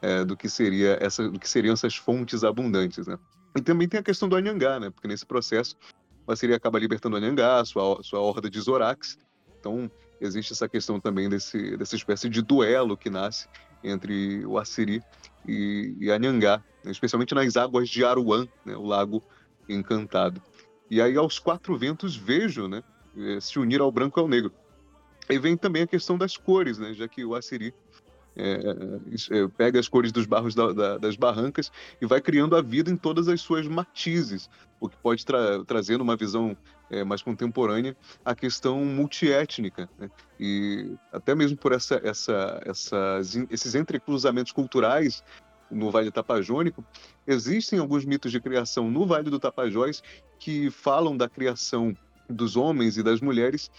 é, 0.00 0.24
do 0.24 0.36
que 0.36 0.48
seria 0.48 0.98
essa, 1.00 1.28
do 1.28 1.38
que 1.38 1.48
seriam 1.48 1.72
essas 1.72 1.96
fontes 1.96 2.44
abundantes, 2.44 3.06
né? 3.06 3.18
E 3.56 3.60
também 3.60 3.88
tem 3.88 4.00
a 4.00 4.02
questão 4.02 4.28
do 4.28 4.36
Anhangá, 4.36 4.80
né? 4.80 4.90
Porque 4.90 5.06
nesse 5.06 5.26
processo 5.26 5.76
o 6.26 6.32
Assiri 6.32 6.54
acaba 6.54 6.78
libertando 6.78 7.16
o 7.16 7.18
Anhangá, 7.18 7.64
sua, 7.64 8.02
sua 8.02 8.20
horda 8.20 8.48
de 8.48 8.60
Zorax. 8.60 9.18
Então 9.58 9.90
existe 10.20 10.52
essa 10.52 10.68
questão 10.68 11.00
também 11.00 11.28
desse, 11.28 11.76
dessa 11.76 11.96
espécie 11.96 12.28
de 12.28 12.42
duelo 12.42 12.96
que 12.96 13.10
nasce 13.10 13.48
entre 13.82 14.44
o 14.46 14.58
Assiri 14.58 15.02
e, 15.46 15.96
e 15.98 16.10
Anhangá, 16.10 16.62
né? 16.84 16.90
especialmente 16.90 17.34
nas 17.34 17.56
águas 17.56 17.88
de 17.88 18.04
Aruan, 18.04 18.46
né? 18.64 18.76
o 18.76 18.84
lago 18.84 19.22
encantado. 19.68 20.40
E 20.90 21.00
aí, 21.00 21.16
aos 21.16 21.38
quatro 21.38 21.76
ventos, 21.76 22.14
vejo 22.14 22.68
né, 22.68 22.82
se 23.40 23.58
unir 23.58 23.80
ao 23.80 23.90
branco 23.90 24.18
e 24.18 24.20
ao 24.20 24.28
negro. 24.28 24.52
E 25.28 25.38
vem 25.38 25.56
também 25.56 25.82
a 25.82 25.86
questão 25.86 26.18
das 26.18 26.36
cores, 26.36 26.78
né, 26.78 26.92
já 26.94 27.06
que 27.06 27.24
o 27.24 27.34
Assiri 27.34 27.74
é, 28.36 28.60
é, 29.30 29.48
pega 29.56 29.78
as 29.78 29.88
cores 29.88 30.10
dos 30.10 30.26
barros 30.26 30.54
da, 30.54 30.72
da, 30.72 30.98
das 30.98 31.16
barrancas 31.16 31.70
e 32.00 32.06
vai 32.06 32.20
criando 32.20 32.56
a 32.56 32.62
vida 32.62 32.90
em 32.90 32.96
todas 32.96 33.28
as 33.28 33.40
suas 33.40 33.66
matizes, 33.66 34.48
o 34.80 34.88
que 34.88 34.96
pode 34.96 35.24
tra 35.24 35.64
trazer 35.64 36.00
uma 36.00 36.16
visão 36.16 36.56
é, 36.90 37.04
mais 37.04 37.22
contemporânea 37.22 37.96
a 38.24 38.34
questão 38.34 38.84
multiétnica 38.84 39.88
né? 39.98 40.10
e 40.40 40.92
até 41.12 41.34
mesmo 41.34 41.56
por 41.56 41.72
essa, 41.72 42.00
essa, 42.02 42.60
essas, 42.64 43.36
esses 43.50 43.74
entrecruzamentos 43.74 44.52
culturais 44.52 45.22
no 45.70 45.90
Vale 45.90 46.10
Tapajônico, 46.10 46.84
existem 47.26 47.78
alguns 47.78 48.04
mitos 48.04 48.30
de 48.30 48.40
criação 48.40 48.90
no 48.90 49.06
Vale 49.06 49.30
do 49.30 49.38
Tapajós 49.38 50.02
que 50.38 50.70
falam 50.70 51.16
da 51.16 51.28
criação 51.28 51.96
dos 52.32 52.56
homens 52.56 52.96
e 52.96 53.02
das 53.02 53.20
mulheres 53.20 53.70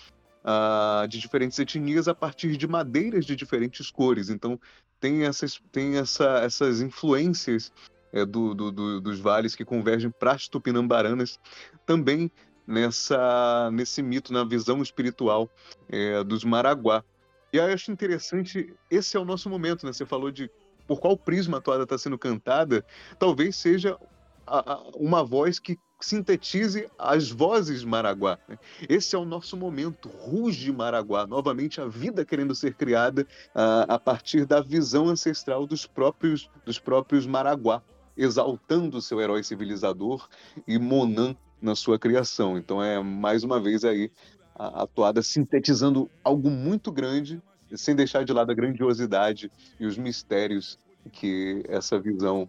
uh, 0.43 1.07
de 1.07 1.19
diferentes 1.19 1.57
etnias 1.59 2.07
a 2.07 2.15
partir 2.15 2.55
de 2.57 2.67
madeiras 2.67 3.25
de 3.25 3.35
diferentes 3.35 3.89
cores. 3.89 4.29
Então, 4.29 4.59
tem 4.99 5.25
essas, 5.25 5.61
tem 5.71 5.97
essa, 5.97 6.39
essas 6.39 6.81
influências 6.81 7.71
é, 8.13 8.25
do, 8.25 8.53
do, 8.53 8.71
do, 8.71 9.01
dos 9.01 9.19
vales 9.19 9.55
que 9.55 9.65
convergem 9.65 10.09
para 10.09 10.33
as 10.33 10.47
tupinambaranas 10.47 11.39
também 11.85 12.31
nessa, 12.65 13.69
nesse 13.71 14.01
mito, 14.01 14.31
na 14.31 14.43
visão 14.43 14.81
espiritual 14.81 15.49
é, 15.89 16.23
dos 16.23 16.43
Maraguá. 16.43 17.03
E 17.51 17.59
aí 17.59 17.69
eu 17.69 17.73
acho 17.73 17.91
interessante, 17.91 18.73
esse 18.89 19.17
é 19.17 19.19
o 19.19 19.25
nosso 19.25 19.49
momento, 19.49 19.85
né? 19.85 19.93
Você 19.93 20.05
falou 20.05 20.31
de 20.31 20.49
por 20.87 20.99
qual 20.99 21.17
prisma 21.17 21.57
a 21.57 21.61
toada 21.61 21.83
está 21.83 21.97
sendo 21.97 22.17
cantada, 22.17 22.85
talvez 23.19 23.55
seja 23.55 23.97
a, 24.45 24.73
a, 24.73 24.77
uma 24.95 25.23
voz 25.23 25.59
que 25.59 25.77
sintetize 26.03 26.87
as 26.97 27.29
vozes 27.29 27.83
Maraguá. 27.83 28.37
Né? 28.47 28.57
Esse 28.89 29.15
é 29.15 29.19
o 29.19 29.25
nosso 29.25 29.55
momento, 29.55 30.09
ruge 30.09 30.71
Maraguá, 30.71 31.25
novamente 31.25 31.79
a 31.79 31.85
vida 31.85 32.25
querendo 32.25 32.53
ser 32.53 32.73
criada 32.73 33.25
a, 33.53 33.95
a 33.95 33.99
partir 33.99 34.45
da 34.45 34.61
visão 34.61 35.07
ancestral 35.07 35.65
dos 35.65 35.85
próprios, 35.85 36.49
dos 36.65 36.79
próprios 36.79 37.25
Maraguá, 37.25 37.81
exaltando 38.17 39.01
seu 39.01 39.19
herói 39.21 39.43
civilizador 39.43 40.27
e 40.67 40.77
Monan 40.77 41.35
na 41.61 41.75
sua 41.75 41.97
criação. 41.97 42.57
Então 42.57 42.83
é 42.83 43.01
mais 43.01 43.43
uma 43.43 43.59
vez 43.59 43.85
aí 43.85 44.11
a, 44.55 44.83
a 44.83 44.87
toada 44.87 45.21
sintetizando 45.21 46.09
algo 46.23 46.49
muito 46.49 46.91
grande, 46.91 47.41
sem 47.75 47.95
deixar 47.95 48.23
de 48.23 48.33
lado 48.33 48.51
a 48.51 48.55
grandiosidade 48.55 49.51
e 49.79 49.85
os 49.85 49.97
mistérios 49.97 50.77
que 51.11 51.63
essa 51.67 51.99
visão 51.99 52.47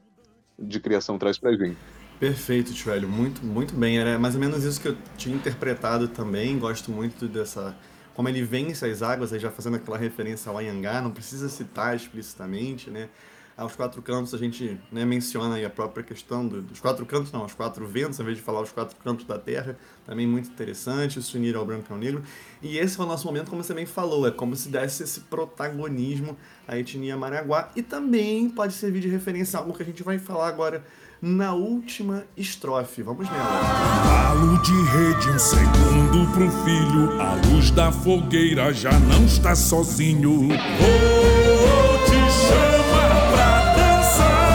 de 0.58 0.78
criação 0.80 1.18
traz 1.18 1.38
para 1.38 1.56
gente. 1.56 1.93
Perfeito, 2.18 2.72
Tchuelio. 2.72 3.08
Muito, 3.08 3.44
muito 3.44 3.74
bem. 3.74 3.98
Era 3.98 4.18
mais 4.18 4.34
ou 4.34 4.40
menos 4.40 4.64
isso 4.64 4.80
que 4.80 4.88
eu 4.88 4.96
tinha 5.16 5.34
interpretado 5.34 6.08
também. 6.08 6.58
Gosto 6.58 6.90
muito 6.90 7.28
dessa. 7.28 7.76
Como 8.14 8.28
ele 8.28 8.42
vence 8.44 8.86
as 8.86 9.02
águas, 9.02 9.32
aí 9.32 9.40
já 9.40 9.50
fazendo 9.50 9.76
aquela 9.76 9.98
referência 9.98 10.48
ao 10.50 10.58
Anhangá, 10.58 11.02
não 11.02 11.10
precisa 11.10 11.48
citar 11.48 11.96
explicitamente, 11.96 12.88
né? 12.88 13.08
Aos 13.56 13.76
quatro 13.76 14.02
cantos 14.02 14.34
a 14.34 14.38
gente 14.38 14.80
né, 14.90 15.04
menciona 15.04 15.54
aí 15.54 15.64
a 15.64 15.70
própria 15.70 16.02
questão 16.02 16.46
do, 16.46 16.60
dos 16.60 16.80
quatro 16.80 17.06
cantos, 17.06 17.30
não, 17.30 17.44
os 17.44 17.54
quatro 17.54 17.86
ventos, 17.86 18.18
em 18.18 18.24
vez 18.24 18.36
de 18.36 18.42
falar 18.42 18.60
os 18.60 18.72
quatro 18.72 18.96
cantos 18.96 19.24
da 19.24 19.38
terra, 19.38 19.78
também 20.04 20.26
muito 20.26 20.48
interessante, 20.48 21.22
se 21.22 21.36
unir 21.36 21.54
ao 21.54 21.64
branco 21.64 21.86
e 21.88 21.92
ao 21.92 21.98
negro. 21.98 22.22
E 22.60 22.78
esse 22.78 22.98
é 22.98 23.02
o 23.02 23.06
nosso 23.06 23.26
momento, 23.26 23.50
como 23.50 23.62
você 23.62 23.72
bem 23.72 23.86
falou, 23.86 24.26
é 24.26 24.32
como 24.32 24.56
se 24.56 24.68
desse 24.68 25.04
esse 25.04 25.20
protagonismo 25.20 26.36
à 26.66 26.76
etnia 26.76 27.16
Maraguá 27.16 27.70
e 27.76 27.82
também 27.82 28.50
pode 28.50 28.72
servir 28.72 29.00
de 29.00 29.08
referência 29.08 29.56
a 29.56 29.62
algo 29.62 29.72
que 29.72 29.84
a 29.84 29.86
gente 29.86 30.02
vai 30.02 30.18
falar 30.18 30.48
agora 30.48 30.84
na 31.24 31.54
última 31.54 32.24
estrofe. 32.36 33.02
Vamos 33.02 33.28
nela. 33.30 33.60
Galo 34.04 34.60
de 34.62 34.82
rede, 34.90 35.30
um 35.30 35.38
segundo 35.38 36.30
pro 36.32 36.50
filho. 36.62 37.20
A 37.20 37.34
luz 37.46 37.70
da 37.70 37.90
fogueira 37.90 38.74
já 38.74 38.92
não 38.92 39.24
está 39.24 39.56
sozinho. 39.56 40.50
Oh, 40.50 42.04
te 42.04 42.20
chama 42.46 43.08
pra 43.32 43.74
dançar. 43.74 44.54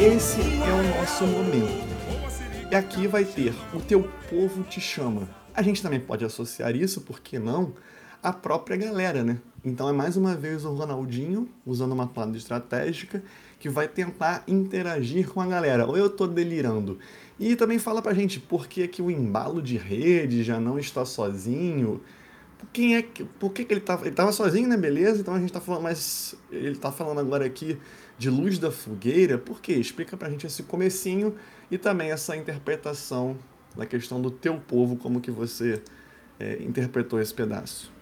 Esse 0.00 0.40
é 0.40 0.72
o 0.72 1.00
nosso 1.00 1.26
momento. 1.26 1.90
E 2.70 2.76
aqui 2.76 3.08
vai 3.08 3.24
ter 3.24 3.52
o 3.74 3.80
teu 3.80 4.08
povo 4.30 4.62
te 4.62 4.80
chama. 4.80 5.28
A 5.52 5.62
gente 5.62 5.82
também 5.82 5.98
pode 5.98 6.24
associar 6.24 6.76
isso, 6.76 7.00
por 7.00 7.18
que 7.18 7.40
não? 7.40 7.74
A 8.22 8.32
própria 8.32 8.76
galera, 8.76 9.24
né? 9.24 9.38
Então 9.64 9.88
é 9.88 9.92
mais 9.92 10.16
uma 10.16 10.34
vez 10.34 10.64
o 10.64 10.72
Ronaldinho, 10.72 11.48
usando 11.66 11.92
uma 11.92 12.06
plana 12.06 12.36
estratégica, 12.36 13.22
que 13.58 13.68
vai 13.68 13.86
tentar 13.86 14.42
interagir 14.48 15.28
com 15.28 15.40
a 15.40 15.46
galera. 15.46 15.86
Ou 15.86 15.96
eu 15.96 16.08
tô 16.08 16.26
delirando? 16.26 16.98
E 17.38 17.54
também 17.54 17.78
fala 17.78 18.00
pra 18.00 18.14
gente 18.14 18.40
por 18.40 18.66
que, 18.66 18.88
que 18.88 19.02
o 19.02 19.10
embalo 19.10 19.60
de 19.60 19.76
rede 19.76 20.42
já 20.42 20.58
não 20.58 20.78
está 20.78 21.04
sozinho. 21.04 22.00
Quem 22.72 22.96
é 22.96 23.02
que, 23.02 23.24
por 23.24 23.52
que, 23.52 23.64
que 23.64 23.72
ele 23.72 23.80
tava. 23.80 24.06
Ele 24.06 24.14
tava 24.14 24.32
sozinho, 24.32 24.68
né? 24.68 24.76
Beleza? 24.76 25.20
Então 25.20 25.34
a 25.34 25.40
gente 25.40 25.52
tá 25.52 25.60
falando, 25.60 25.82
mas 25.82 26.34
ele 26.50 26.76
tá 26.76 26.90
falando 26.90 27.20
agora 27.20 27.44
aqui 27.44 27.78
de 28.16 28.30
luz 28.30 28.58
da 28.58 28.70
fogueira. 28.70 29.36
Por 29.36 29.60
quê? 29.60 29.74
Explica 29.74 30.16
pra 30.16 30.30
gente 30.30 30.46
esse 30.46 30.62
comecinho 30.62 31.34
e 31.70 31.76
também 31.76 32.10
essa 32.10 32.34
interpretação 32.36 33.36
da 33.76 33.84
questão 33.86 34.20
do 34.20 34.30
teu 34.30 34.58
povo, 34.58 34.96
como 34.96 35.20
que 35.20 35.30
você 35.30 35.82
é, 36.38 36.62
interpretou 36.62 37.20
esse 37.20 37.32
pedaço. 37.32 37.92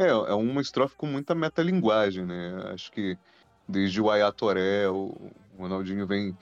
É, 0.00 0.08
é 0.08 0.34
uma 0.34 0.62
estrofe 0.62 0.96
com 0.96 1.04
muita 1.04 1.34
metalinguagem, 1.34 2.24
né? 2.24 2.70
Acho 2.72 2.90
que 2.90 3.18
desde 3.68 4.00
o 4.00 4.10
Ayatoré, 4.10 4.88
o 4.88 5.30
Ronaldinho 5.58 6.06
vem 6.06 6.34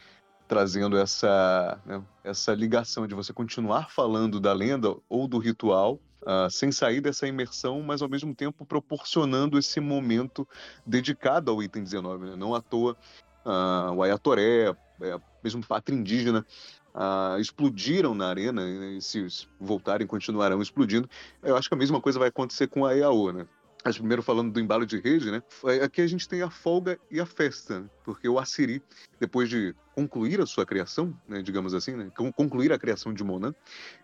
trazendo 0.47 0.97
essa, 0.97 1.77
né, 1.85 2.01
essa 2.23 2.55
ligação 2.55 3.05
de 3.05 3.16
você 3.16 3.33
continuar 3.33 3.90
falando 3.90 4.38
da 4.38 4.53
lenda 4.53 4.97
ou 5.09 5.27
do 5.27 5.38
ritual, 5.38 5.99
uh, 6.23 6.49
sem 6.49 6.71
sair 6.71 7.01
dessa 7.01 7.27
imersão, 7.27 7.83
mas 7.83 8.01
ao 8.01 8.09
mesmo 8.09 8.33
tempo 8.33 8.64
proporcionando 8.64 9.59
esse 9.59 9.81
momento 9.81 10.47
dedicado 10.87 11.51
ao 11.51 11.61
item 11.61 11.83
19. 11.83 12.27
Né? 12.27 12.37
Não 12.37 12.55
à 12.55 12.62
toa, 12.62 12.97
uh, 13.44 13.92
o 13.92 14.05
Ayatoré, 14.05 14.73
é, 15.03 15.21
mesmo 15.42 15.66
pátria 15.66 15.97
indígena, 15.97 16.47
uh, 16.94 17.40
explodiram 17.40 18.14
na 18.14 18.29
arena 18.29 18.62
e 18.96 19.01
se 19.01 19.27
voltarem 19.61 20.07
continuarão 20.07 20.61
explodindo. 20.61 21.09
Eu 21.42 21.57
acho 21.57 21.68
que 21.68 21.74
a 21.74 21.79
mesma 21.79 22.01
coisa 22.01 22.18
vai 22.18 22.29
acontecer 22.29 22.68
com 22.68 22.85
a 22.85 22.96
EAO, 22.96 23.33
né? 23.33 23.46
Acho 23.85 24.01
primeiro 24.01 24.22
falando 24.22 24.53
do 24.53 24.61
embalo 24.61 24.85
de 24.85 24.98
rede, 24.98 25.31
né? 25.31 25.42
Aqui 25.83 26.01
a 26.03 26.07
gente 26.07 26.29
tem 26.29 26.42
a 26.42 26.51
folga 26.51 26.98
e 27.11 27.20
a 27.20 27.27
festa, 27.27 27.81
né? 27.81 27.90
porque 28.05 28.29
o 28.29 28.38
Assiri, 28.38 28.83
depois 29.20 29.48
de 29.48 29.74
concluir 29.94 30.40
a 30.40 30.46
sua 30.46 30.66
criação, 30.66 31.16
né, 31.29 31.42
digamos 31.42 31.74
assim, 31.74 31.92
né, 31.92 32.11
concluir 32.35 32.72
a 32.72 32.79
criação 32.79 33.14
de 33.14 33.22
Monan, 33.22 33.55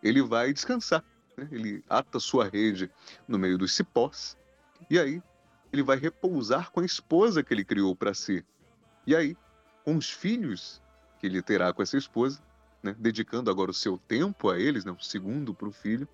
ele 0.03 0.23
vai 0.23 0.53
descansar. 0.53 1.05
Né? 1.37 1.49
Ele 1.51 1.85
ata 1.89 2.21
sua 2.21 2.49
rede 2.49 2.89
no 3.27 3.37
meio 3.37 3.59
dos 3.59 3.75
cipós 3.75 4.37
e 4.89 4.99
aí 4.99 5.21
ele 5.73 5.83
vai 5.83 5.97
repousar 5.97 6.71
com 6.71 6.81
a 6.81 6.85
esposa 6.85 7.43
que 7.43 7.53
ele 7.53 7.65
criou 7.65 7.97
para 7.97 8.15
si. 8.15 8.45
E 9.07 9.15
aí, 9.15 9.37
com 9.85 9.97
os 9.97 10.09
filhos 10.09 10.81
que 11.19 11.27
ele 11.27 11.43
terá 11.43 11.73
com 11.73 11.83
essa 11.83 11.97
esposa, 11.97 12.41
né, 12.85 12.95
dedicando 12.99 13.51
agora 13.51 13.71
o 13.71 13.75
seu 13.75 13.97
tempo 13.97 14.51
a 14.51 14.61
eles, 14.61 14.85
né, 14.85 14.93
um 14.93 15.01
segundo 15.01 15.55
para 15.55 15.67
o 15.67 15.73
filho, 15.73 16.07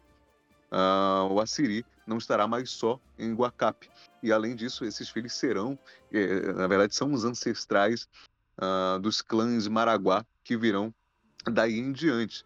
o 1.28 1.40
Assiri 1.40 1.85
não 2.06 2.16
estará 2.16 2.46
mais 2.46 2.70
só 2.70 3.00
em 3.18 3.35
Guacape. 3.35 3.90
E 4.22 4.33
além 4.33 4.54
disso, 4.54 4.85
esses 4.85 5.09
filhos 5.09 5.33
serão, 5.33 5.76
eh, 6.12 6.52
na 6.52 6.68
verdade, 6.68 6.94
são 6.94 7.12
os 7.12 7.24
ancestrais 7.24 8.09
uh, 8.56 8.98
dos 9.00 9.20
clãs 9.20 9.66
Maraguá 9.66 10.24
que 10.44 10.56
virão 10.56 10.94
daí 11.44 11.78
em 11.78 11.92
diante. 11.92 12.44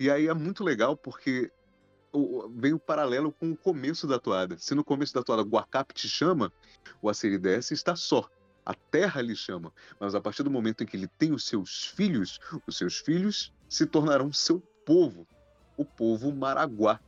E 0.00 0.10
aí 0.10 0.28
é 0.28 0.34
muito 0.34 0.64
legal 0.64 0.96
porque 0.96 1.50
vem 2.56 2.72
o 2.72 2.78
paralelo 2.78 3.32
com 3.32 3.52
o 3.52 3.56
começo 3.56 4.06
da 4.06 4.18
toada. 4.18 4.56
Se 4.56 4.74
no 4.74 4.82
começo 4.82 5.12
da 5.12 5.22
toada 5.22 5.42
Guacape 5.42 5.92
te 5.92 6.08
chama, 6.08 6.50
o 7.02 7.10
Assiri 7.10 7.36
desce 7.36 7.74
está 7.74 7.94
só 7.94 8.28
a 8.68 8.74
terra 8.74 9.22
lhe 9.22 9.34
chama. 9.34 9.72
Mas 9.98 10.14
a 10.14 10.20
partir 10.20 10.42
do 10.42 10.50
momento 10.50 10.82
em 10.82 10.86
que 10.86 10.94
ele 10.94 11.08
tem 11.08 11.32
os 11.32 11.46
seus 11.46 11.86
filhos, 11.86 12.38
os 12.66 12.76
seus 12.76 12.98
filhos 12.98 13.50
se 13.68 13.86
tornarão 13.86 14.32
seu 14.32 14.60
povo, 14.84 15.26
o 15.76 15.84
povo 15.84 16.32
Maraguá. 16.32 17.00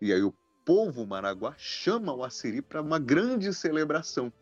E 0.00 0.12
aí 0.12 0.22
o 0.22 0.34
povo 0.64 1.06
Maraguá 1.06 1.54
chama 1.58 2.14
o 2.14 2.24
Assiri 2.24 2.62
para 2.62 2.80
uma 2.80 2.98
grande 2.98 3.52
celebração. 3.52 4.32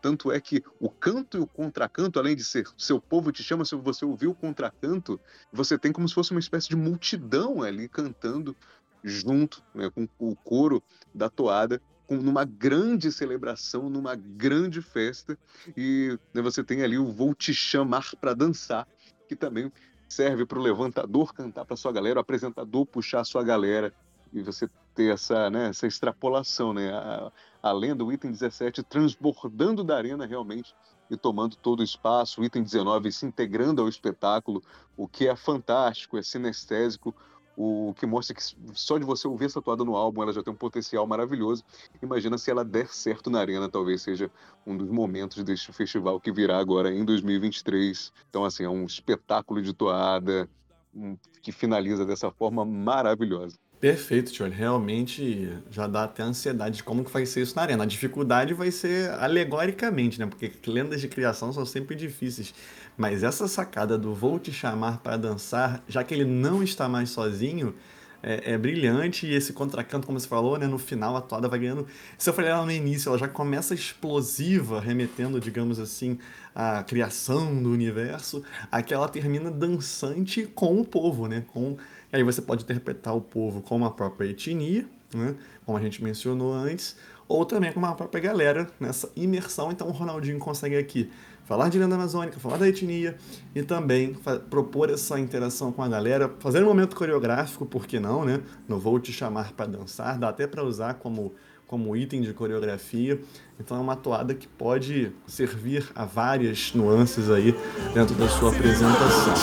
Tanto 0.00 0.32
é 0.32 0.40
que 0.40 0.62
o 0.80 0.90
canto 0.90 1.36
e 1.36 1.40
o 1.40 1.46
contracanto, 1.46 2.18
além 2.18 2.34
de 2.34 2.44
ser 2.44 2.66
seu 2.76 3.00
povo 3.00 3.30
te 3.30 3.42
chama, 3.42 3.64
se 3.64 3.76
você 3.76 4.04
ouvir 4.04 4.26
o 4.26 4.34
contracanto, 4.34 5.20
você 5.52 5.78
tem 5.78 5.92
como 5.92 6.08
se 6.08 6.14
fosse 6.14 6.30
uma 6.30 6.40
espécie 6.40 6.68
de 6.68 6.76
multidão 6.76 7.62
ali 7.62 7.88
cantando 7.88 8.56
junto 9.04 9.62
né, 9.74 9.90
com 9.90 10.08
o 10.18 10.34
coro 10.36 10.82
da 11.14 11.28
toada 11.28 11.80
numa 12.08 12.44
grande 12.44 13.10
celebração, 13.10 13.90
numa 13.90 14.14
grande 14.14 14.80
festa, 14.80 15.36
e 15.76 16.16
né, 16.32 16.40
você 16.40 16.62
tem 16.62 16.82
ali 16.82 16.96
o 16.96 17.12
Vou 17.12 17.34
Te 17.34 17.52
Chamar 17.52 18.12
para 18.20 18.32
Dançar, 18.32 18.86
que 19.28 19.34
também 19.34 19.72
serve 20.08 20.46
para 20.46 20.58
o 20.58 20.62
levantador 20.62 21.32
cantar 21.34 21.64
para 21.64 21.76
sua 21.76 21.92
galera, 21.92 22.18
o 22.18 22.20
apresentador 22.20 22.86
puxar 22.86 23.20
a 23.20 23.24
sua 23.24 23.42
galera, 23.42 23.92
e 24.32 24.42
você 24.42 24.68
ter 24.94 25.12
essa, 25.12 25.48
né, 25.50 25.68
essa 25.68 25.86
extrapolação, 25.86 26.72
né? 26.72 26.92
A, 26.92 27.32
a 27.62 27.72
lenda, 27.72 28.04
o 28.04 28.12
item 28.12 28.30
17, 28.30 28.82
transbordando 28.82 29.82
da 29.82 29.96
arena 29.96 30.26
realmente 30.26 30.74
e 31.10 31.16
tomando 31.16 31.56
todo 31.56 31.80
o 31.80 31.84
espaço, 31.84 32.40
o 32.40 32.44
item 32.44 32.62
19 32.62 33.12
se 33.12 33.26
integrando 33.26 33.82
ao 33.82 33.88
espetáculo, 33.88 34.62
o 34.96 35.06
que 35.06 35.28
é 35.28 35.36
fantástico, 35.36 36.16
é 36.16 36.22
sinestésico, 36.22 37.14
o 37.56 37.94
que 37.94 38.04
mostra 38.04 38.36
que 38.36 38.42
só 38.74 38.98
de 38.98 39.04
você 39.04 39.26
ouvir 39.26 39.46
essa 39.46 39.62
toada 39.62 39.82
no 39.82 39.96
álbum 39.96 40.22
ela 40.22 40.32
já 40.32 40.42
tem 40.42 40.52
um 40.52 40.56
potencial 40.56 41.06
maravilhoso. 41.06 41.64
Imagina 42.02 42.36
se 42.36 42.50
ela 42.50 42.64
der 42.64 42.88
certo 42.88 43.30
na 43.30 43.40
arena, 43.40 43.68
talvez 43.68 44.02
seja 44.02 44.30
um 44.66 44.76
dos 44.76 44.90
momentos 44.90 45.42
deste 45.42 45.72
festival 45.72 46.20
que 46.20 46.30
virá 46.30 46.58
agora 46.58 46.92
em 46.92 47.04
2023. 47.04 48.12
Então, 48.28 48.44
assim, 48.44 48.64
é 48.64 48.68
um 48.68 48.84
espetáculo 48.84 49.62
de 49.62 49.72
toada 49.72 50.48
um, 50.94 51.16
que 51.40 51.50
finaliza 51.50 52.04
dessa 52.04 52.30
forma 52.30 52.64
maravilhosa. 52.64 53.58
Perfeito, 53.78 54.32
Tio. 54.32 54.48
Realmente 54.48 55.52
já 55.70 55.86
dá 55.86 56.04
até 56.04 56.22
ansiedade 56.22 56.76
de 56.78 56.82
como 56.82 57.04
que 57.04 57.10
vai 57.10 57.26
ser 57.26 57.42
isso 57.42 57.54
na 57.54 57.62
arena. 57.62 57.84
A 57.84 57.86
dificuldade 57.86 58.54
vai 58.54 58.70
ser 58.70 59.10
alegoricamente, 59.10 60.18
né? 60.18 60.26
Porque 60.26 60.50
lendas 60.66 61.00
de 61.00 61.08
criação 61.08 61.52
são 61.52 61.66
sempre 61.66 61.94
difíceis. 61.94 62.54
Mas 62.96 63.22
essa 63.22 63.46
sacada 63.46 63.98
do 63.98 64.14
vou 64.14 64.38
te 64.38 64.50
chamar 64.50 64.98
para 64.98 65.18
dançar, 65.18 65.84
já 65.86 66.02
que 66.02 66.14
ele 66.14 66.24
não 66.24 66.62
está 66.62 66.88
mais 66.88 67.10
sozinho, 67.10 67.74
é, 68.22 68.54
é, 68.54 68.58
brilhante. 68.58 69.26
E 69.26 69.34
esse 69.34 69.52
contracanto, 69.52 70.06
como 70.06 70.18
você 70.18 70.26
falou, 70.26 70.58
né? 70.58 70.66
No 70.66 70.78
final 70.78 71.14
a 71.14 71.20
toada 71.20 71.46
vai 71.46 71.58
ganhando. 71.58 71.86
Se 72.16 72.30
eu 72.30 72.34
falei 72.34 72.50
lá 72.50 72.64
no 72.64 72.72
início, 72.72 73.10
ela 73.10 73.18
já 73.18 73.28
começa 73.28 73.74
explosiva, 73.74 74.80
remetendo, 74.80 75.38
digamos 75.38 75.78
assim, 75.78 76.18
à 76.54 76.82
criação 76.82 77.62
do 77.62 77.70
universo. 77.70 78.42
Aqui 78.72 78.94
ela 78.94 79.08
termina 79.08 79.50
dançante 79.50 80.46
com 80.46 80.80
o 80.80 80.84
povo, 80.84 81.28
né? 81.28 81.44
Com 81.46 81.76
Aí 82.16 82.22
você 82.22 82.40
pode 82.40 82.62
interpretar 82.62 83.14
o 83.14 83.20
povo 83.20 83.60
como 83.60 83.84
a 83.84 83.90
própria 83.90 84.30
etnia, 84.30 84.86
né? 85.14 85.34
como 85.66 85.76
a 85.76 85.80
gente 85.82 86.02
mencionou 86.02 86.50
antes, 86.50 86.96
ou 87.28 87.44
também 87.44 87.70
como 87.70 87.84
a 87.84 87.94
própria 87.94 88.22
galera 88.22 88.70
nessa 88.80 89.10
imersão. 89.14 89.70
Então 89.70 89.86
o 89.86 89.90
Ronaldinho 89.90 90.38
consegue 90.38 90.78
aqui 90.78 91.10
falar 91.44 91.68
de 91.68 91.78
lenda 91.78 91.94
amazônica, 91.94 92.40
falar 92.40 92.56
da 92.56 92.66
etnia 92.66 93.18
e 93.54 93.62
também 93.62 94.16
propor 94.48 94.88
essa 94.88 95.20
interação 95.20 95.70
com 95.70 95.82
a 95.82 95.88
galera, 95.88 96.34
fazer 96.38 96.62
um 96.62 96.66
momento 96.66 96.96
coreográfico, 96.96 97.66
por 97.66 97.86
que 97.86 98.00
não, 98.00 98.24
né? 98.24 98.40
Não 98.66 98.78
vou 98.78 98.98
te 98.98 99.12
chamar 99.12 99.52
para 99.52 99.66
dançar, 99.66 100.18
dá 100.18 100.30
até 100.30 100.46
para 100.46 100.64
usar 100.64 100.94
como 100.94 101.34
como 101.66 101.96
item 101.96 102.22
de 102.22 102.32
coreografia. 102.32 103.20
Então 103.58 103.76
é 103.76 103.80
uma 103.80 103.96
toada 103.96 104.34
que 104.34 104.46
pode 104.46 105.12
servir 105.26 105.88
a 105.94 106.04
várias 106.04 106.72
nuances 106.74 107.30
aí 107.30 107.54
dentro 107.92 108.14
da 108.14 108.28
sua 108.28 108.50
apresentação. 108.50 109.34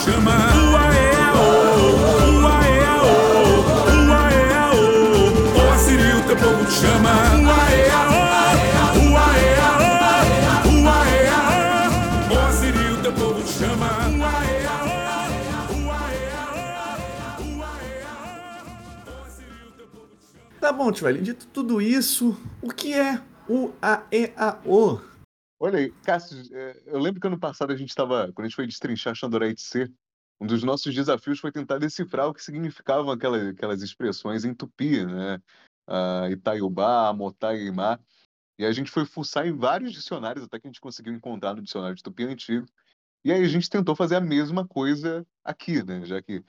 Tá 20.64 20.72
bom, 20.72 20.90
Tio 20.90 21.12
dito 21.22 21.46
tudo 21.48 21.80
isso, 21.80 22.40
o 22.62 22.68
que 22.68 22.94
é 22.94 23.22
o 23.46 23.70
AEAO? 23.82 25.02
Olha 25.60 25.78
aí, 25.78 25.92
Cássio, 26.04 26.38
é, 26.52 26.82
eu 26.86 26.98
lembro 26.98 27.20
que 27.20 27.26
ano 27.26 27.38
passado 27.38 27.72
a 27.72 27.76
gente 27.76 27.90
estava, 27.90 28.32
quando 28.32 28.46
a 28.46 28.48
gente 28.48 28.56
foi 28.56 28.66
destrinchar 28.66 29.14
Xandoré 29.14 29.54
C, 29.58 29.92
um 30.40 30.46
dos 30.46 30.62
nossos 30.62 30.94
desafios 30.94 31.38
foi 31.38 31.52
tentar 31.52 31.76
decifrar 31.76 32.28
o 32.28 32.34
que 32.34 32.42
significavam 32.42 33.10
aquelas, 33.10 33.46
aquelas 33.48 33.82
expressões 33.82 34.44
em 34.46 34.54
tupi, 34.54 35.04
né? 35.04 35.38
Uh, 35.88 36.30
Itaiubá, 36.30 37.12
Motaimá. 37.12 37.98
E 38.58 38.64
a 38.64 38.72
gente 38.72 38.90
foi 38.90 39.04
fuçar 39.04 39.46
em 39.46 39.52
vários 39.52 39.92
dicionários, 39.92 40.44
até 40.44 40.60
que 40.60 40.66
a 40.66 40.70
gente 40.70 40.80
conseguiu 40.80 41.12
encontrar 41.12 41.54
no 41.54 41.62
dicionário 41.62 41.96
de 41.96 42.02
tupi 42.02 42.24
antigo. 42.24 42.66
E 43.24 43.32
aí 43.32 43.42
a 43.42 43.48
gente 43.48 43.68
tentou 43.68 43.96
fazer 43.96 44.16
a 44.16 44.20
mesma 44.20 44.66
coisa 44.66 45.26
aqui, 45.42 45.82
né? 45.82 46.04
Já 46.04 46.22
que 46.22 46.44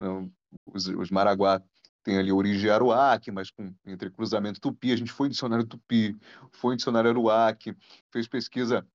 não, 0.00 0.32
os, 0.66 0.86
os 0.86 1.10
Maraguá 1.10 1.62
tem 2.02 2.18
ali 2.18 2.32
origem 2.32 2.70
Aruac, 2.70 3.30
mas 3.30 3.50
com 3.50 3.74
entre 3.86 4.10
cruzamento 4.10 4.60
Tupi. 4.60 4.92
A 4.92 4.96
gente 4.96 5.12
foi 5.12 5.28
em 5.28 5.30
dicionário 5.30 5.66
Tupi, 5.66 6.16
foi 6.52 6.74
em 6.74 6.76
dicionário 6.76 7.10
Aruac, 7.10 7.76
fez 8.10 8.26
pesquisa 8.26 8.86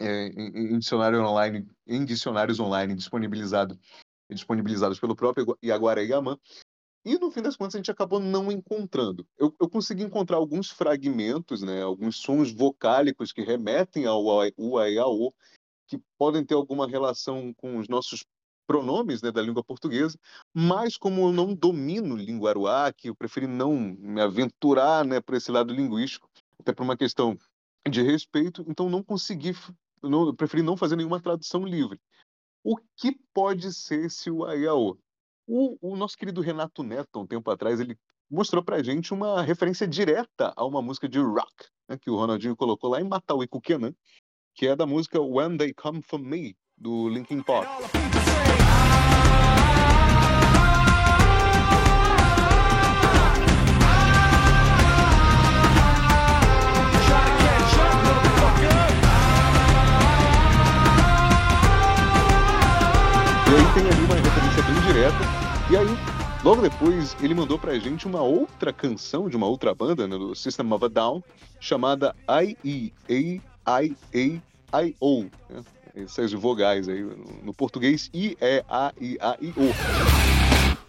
é, 0.00 0.28
em, 0.28 0.74
em, 0.74 0.78
dicionário 0.78 1.22
online, 1.22 1.68
em 1.86 2.04
dicionários 2.04 2.58
online 2.58 2.94
disponibilizado, 2.94 3.78
disponibilizados 4.30 4.98
pelo 4.98 5.14
próprio 5.14 5.58
Iaguara 5.62 6.02
e 6.02 6.08
Yamã. 6.08 6.38
E 7.04 7.18
no 7.18 7.30
fim 7.30 7.42
das 7.42 7.56
contas 7.56 7.74
a 7.74 7.78
gente 7.78 7.90
acabou 7.90 8.18
não 8.18 8.50
encontrando. 8.50 9.26
Eu, 9.38 9.54
eu 9.60 9.68
consegui 9.68 10.02
encontrar 10.02 10.38
alguns 10.38 10.70
fragmentos, 10.70 11.62
né, 11.62 11.82
alguns 11.82 12.16
sons 12.16 12.50
vocálicos 12.50 13.30
que 13.30 13.42
remetem 13.42 14.06
ao 14.06 14.24
UAEAO, 14.24 15.34
que 15.86 16.00
podem 16.16 16.44
ter 16.44 16.54
alguma 16.54 16.88
relação 16.88 17.52
com 17.54 17.76
os 17.78 17.88
nossos 17.88 18.24
pronomes 18.66 19.20
né, 19.20 19.30
da 19.30 19.42
língua 19.42 19.62
portuguesa, 19.62 20.18
mas 20.54 20.96
como 20.96 21.28
eu 21.28 21.32
não 21.32 21.54
domino 21.54 22.16
língua 22.16 22.50
aruac, 22.50 23.06
eu 23.06 23.14
preferi 23.14 23.46
não 23.46 23.74
me 23.76 24.20
aventurar 24.20 25.04
né, 25.04 25.20
por 25.20 25.34
esse 25.34 25.50
lado 25.50 25.74
linguístico, 25.74 26.28
até 26.58 26.72
por 26.72 26.82
uma 26.82 26.96
questão 26.96 27.38
de 27.86 28.02
respeito, 28.02 28.64
então 28.66 28.88
não 28.88 29.02
consegui, 29.02 29.52
não, 30.02 30.34
preferi 30.34 30.62
não 30.62 30.76
fazer 30.76 30.96
nenhuma 30.96 31.20
tradução 31.20 31.66
livre. 31.66 32.00
O 32.62 32.76
que 32.96 33.18
pode 33.34 33.74
ser 33.74 34.06
esse 34.06 34.30
Uaiaô? 34.30 34.96
O, 35.46 35.76
o 35.80 35.96
nosso 35.96 36.16
querido 36.16 36.40
Renato 36.40 36.82
Neto, 36.82 37.20
um 37.20 37.26
tempo 37.26 37.50
atrás, 37.50 37.78
ele 37.78 37.96
mostrou 38.30 38.62
pra 38.62 38.82
gente 38.82 39.12
uma 39.12 39.42
referência 39.42 39.86
direta 39.86 40.52
a 40.56 40.64
uma 40.64 40.80
música 40.80 41.08
de 41.08 41.18
rock, 41.18 41.66
né, 41.88 41.98
que 41.98 42.10
o 42.10 42.16
Ronaldinho 42.16 42.56
colocou 42.56 42.90
lá 42.90 43.00
em 43.00 43.08
Matauí 43.08 43.46
Kukenan, 43.46 43.94
que 44.54 44.66
é 44.66 44.74
da 44.74 44.86
música 44.86 45.20
When 45.20 45.56
They 45.56 45.74
Come 45.74 46.02
For 46.02 46.18
Me, 46.18 46.56
do 46.76 47.08
Linkin 47.08 47.42
Park. 47.42 47.68
E 63.54 63.56
aí 63.56 63.62
tem 63.72 63.86
ali 63.86 64.02
uma 64.04 64.16
referência 64.16 64.62
bem 64.64 64.74
direta. 64.80 65.24
E 65.70 65.76
aí, 65.76 65.86
logo 66.42 66.60
depois, 66.60 67.16
ele 67.22 67.34
mandou 67.34 67.56
pra 67.56 67.78
gente 67.78 68.04
uma 68.04 68.20
outra 68.20 68.72
canção 68.72 69.28
de 69.28 69.36
uma 69.36 69.46
outra 69.46 69.72
banda, 69.72 70.08
né, 70.08 70.18
do 70.18 70.34
System 70.34 70.72
of 70.72 70.84
a 70.84 70.88
Down, 70.88 71.22
chamada 71.60 72.16
I-E-A-I-A-I-O. 72.28 72.90
Né? 75.48 75.62
Essas 75.94 76.32
vogais 76.32 76.88
aí, 76.88 77.08
no, 77.44 77.54
português, 77.54 78.10
I-E-A-I-A-I-O. 78.12 79.70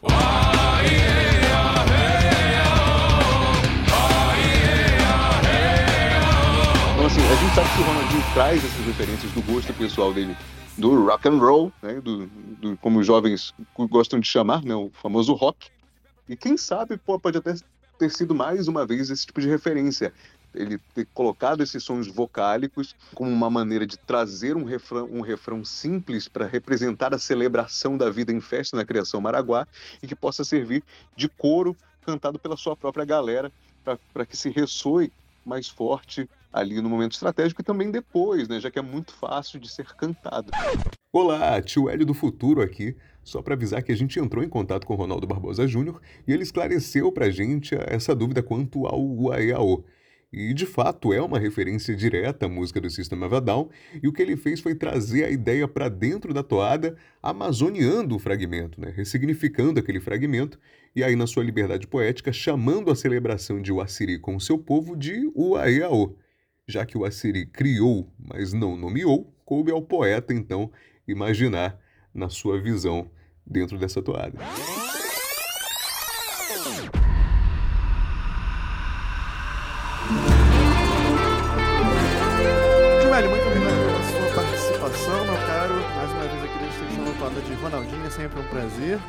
Então, 0.02 0.18
assim, 0.18 1.35
sabe 7.56 7.70
que 7.74 7.82
o 7.82 7.86
Ronaldinho 7.86 8.24
traz 8.34 8.66
essas 8.66 8.86
referências 8.86 9.32
do 9.32 9.42
gosto 9.44 9.74
pessoal 9.76 10.14
dele 10.14 10.36
do 10.78 11.06
rock 11.06 11.30
and 11.30 11.38
roll, 11.38 11.72
né, 11.82 12.02
do, 12.02 12.28
do, 12.28 12.76
como 12.80 13.00
os 13.00 13.08
jovens 13.08 13.54
gostam 13.90 14.20
de 14.20 14.28
chamar, 14.28 14.62
né, 14.62 14.76
o 14.76 14.92
famoso 15.02 15.34
rock. 15.34 15.70
E 16.28 16.36
quem 16.36 16.58
sabe 16.58 16.98
pô, 16.98 17.18
pode 17.18 17.38
até 17.38 17.56
ter 17.98 18.12
sido 18.12 18.36
mais 18.36 18.68
uma 18.68 18.86
vez 18.86 19.10
esse 19.10 19.26
tipo 19.26 19.40
de 19.40 19.48
referência. 19.48 20.14
Ele 20.54 20.78
ter 20.94 21.08
colocado 21.14 21.64
esses 21.64 21.82
sons 21.82 22.08
vocálicos 22.08 22.94
como 23.14 23.32
uma 23.32 23.50
maneira 23.50 23.88
de 23.88 23.98
trazer 23.98 24.58
um 24.58 24.66
refrão, 24.66 25.06
um 25.10 25.22
refrão 25.22 25.64
simples 25.64 26.28
para 26.28 26.46
representar 26.46 27.14
a 27.14 27.18
celebração 27.18 27.98
da 27.98 28.10
vida 28.10 28.34
em 28.34 28.42
festa 28.42 28.76
na 28.76 28.84
criação 28.84 29.22
Maraguá 29.22 29.66
e 30.04 30.08
que 30.08 30.16
possa 30.16 30.44
servir 30.44 30.84
de 31.16 31.30
coro 31.30 31.74
cantado 32.06 32.38
pela 32.38 32.58
sua 32.58 32.76
própria 32.76 33.06
galera 33.06 33.50
para 34.14 34.26
que 34.26 34.36
se 34.36 34.50
ressoe 34.50 35.10
mais 35.46 35.70
forte 35.70 36.28
ali 36.56 36.82
no 36.82 36.90
momento 36.90 37.12
estratégico 37.12 37.62
e 37.62 37.66
também 37.66 37.92
depois, 37.92 38.48
né, 38.48 38.62
já 38.62 38.72
que 38.72 38.80
é 38.80 38.82
muito 38.82 39.14
fácil 39.14 39.60
de 39.60 39.70
ser 39.70 39.94
cantado. 39.94 40.52
Olá, 41.12 41.62
tio 41.62 41.90
Hélio 41.90 42.06
do 42.06 42.14
Futuro 42.14 42.62
aqui, 42.62 42.96
só 43.22 43.42
para 43.42 43.56
avisar 43.56 43.84
que 43.84 43.92
a 43.92 43.96
gente 43.96 44.18
entrou 44.20 44.42
em 44.42 44.48
contato 44.48 44.88
com 44.88 44.94
o 44.94 44.98
Ronaldo 44.98 45.28
Barbosa 45.28 45.68
Júnior 45.68 46.02
e 46.26 46.32
ele 46.32 46.44
esclareceu 46.44 47.12
para 47.12 47.26
a 47.26 47.30
gente 47.30 47.76
essa 47.76 48.16
dúvida 48.16 48.42
quanto 48.42 48.88
ao 48.88 49.06
Uaiaô. 49.06 49.84
E 50.32 50.54
de 50.54 50.66
fato 50.66 51.14
é 51.14 51.22
uma 51.22 51.40
referência 51.40 51.94
direta 51.96 52.46
à 52.46 52.50
música 52.50 52.80
do 52.80 52.90
Sistema 52.90 53.28
Vadal, 53.28 53.70
e 54.02 54.08
o 54.08 54.14
que 54.14 54.22
ele 54.22 54.36
fez 54.36 54.60
foi 54.60 54.76
trazer 54.76 55.24
a 55.24 55.30
ideia 55.30 55.68
para 55.68 55.88
dentro 55.88 56.34
da 56.34 56.44
toada, 56.44 56.98
amazoniando 57.22 58.16
o 58.16 58.20
fragmento, 58.20 58.82
né? 58.82 58.92
ressignificando 58.94 59.80
aquele 59.80 60.02
fragmento, 60.02 60.60
e 60.94 61.04
aí, 61.04 61.16
na 61.16 61.28
sua 61.28 61.44
liberdade 61.44 61.88
poética, 61.88 62.34
chamando 62.34 62.92
a 62.92 62.96
celebração 62.96 63.62
de 63.62 63.72
Uassiri 63.72 64.20
com 64.20 64.36
o 64.36 64.42
seu 64.42 64.58
povo 64.58 64.96
de 64.96 65.30
Uaiaô 65.36 66.16
já 66.68 66.86
que 66.86 66.98
o 66.98 67.06
Assiri 67.06 67.46
criou, 67.46 68.10
mas 68.18 68.52
não 68.52 68.76
nomeou, 68.76 69.32
coube 69.46 69.72
ao 69.72 69.82
poeta, 69.82 70.34
então, 70.34 70.72
imaginar 71.08 71.80
na 72.14 72.30
sua 72.30 72.60
visão 72.60 73.10
dentro 73.46 73.78
dessa 73.78 74.02
toada. 74.02 74.40
Gilmar, 83.02 83.30
muito 83.30 83.46
obrigado 83.46 83.86
pela 83.86 84.04
sua 84.04 84.36
participação, 84.36 85.26
meu 85.26 85.36
caro. 85.36 85.76
Mais 85.96 86.12
uma 86.12 86.28
vez 86.28 86.44
aqui 86.44 86.60
da 86.60 86.68
Extensão 86.68 87.18
Toada 87.20 87.42
de 87.42 87.54
Ronaldinho, 87.54 88.06
é 88.06 88.10
sempre 88.10 88.40
um 88.40 88.48
prazer. 88.48 89.00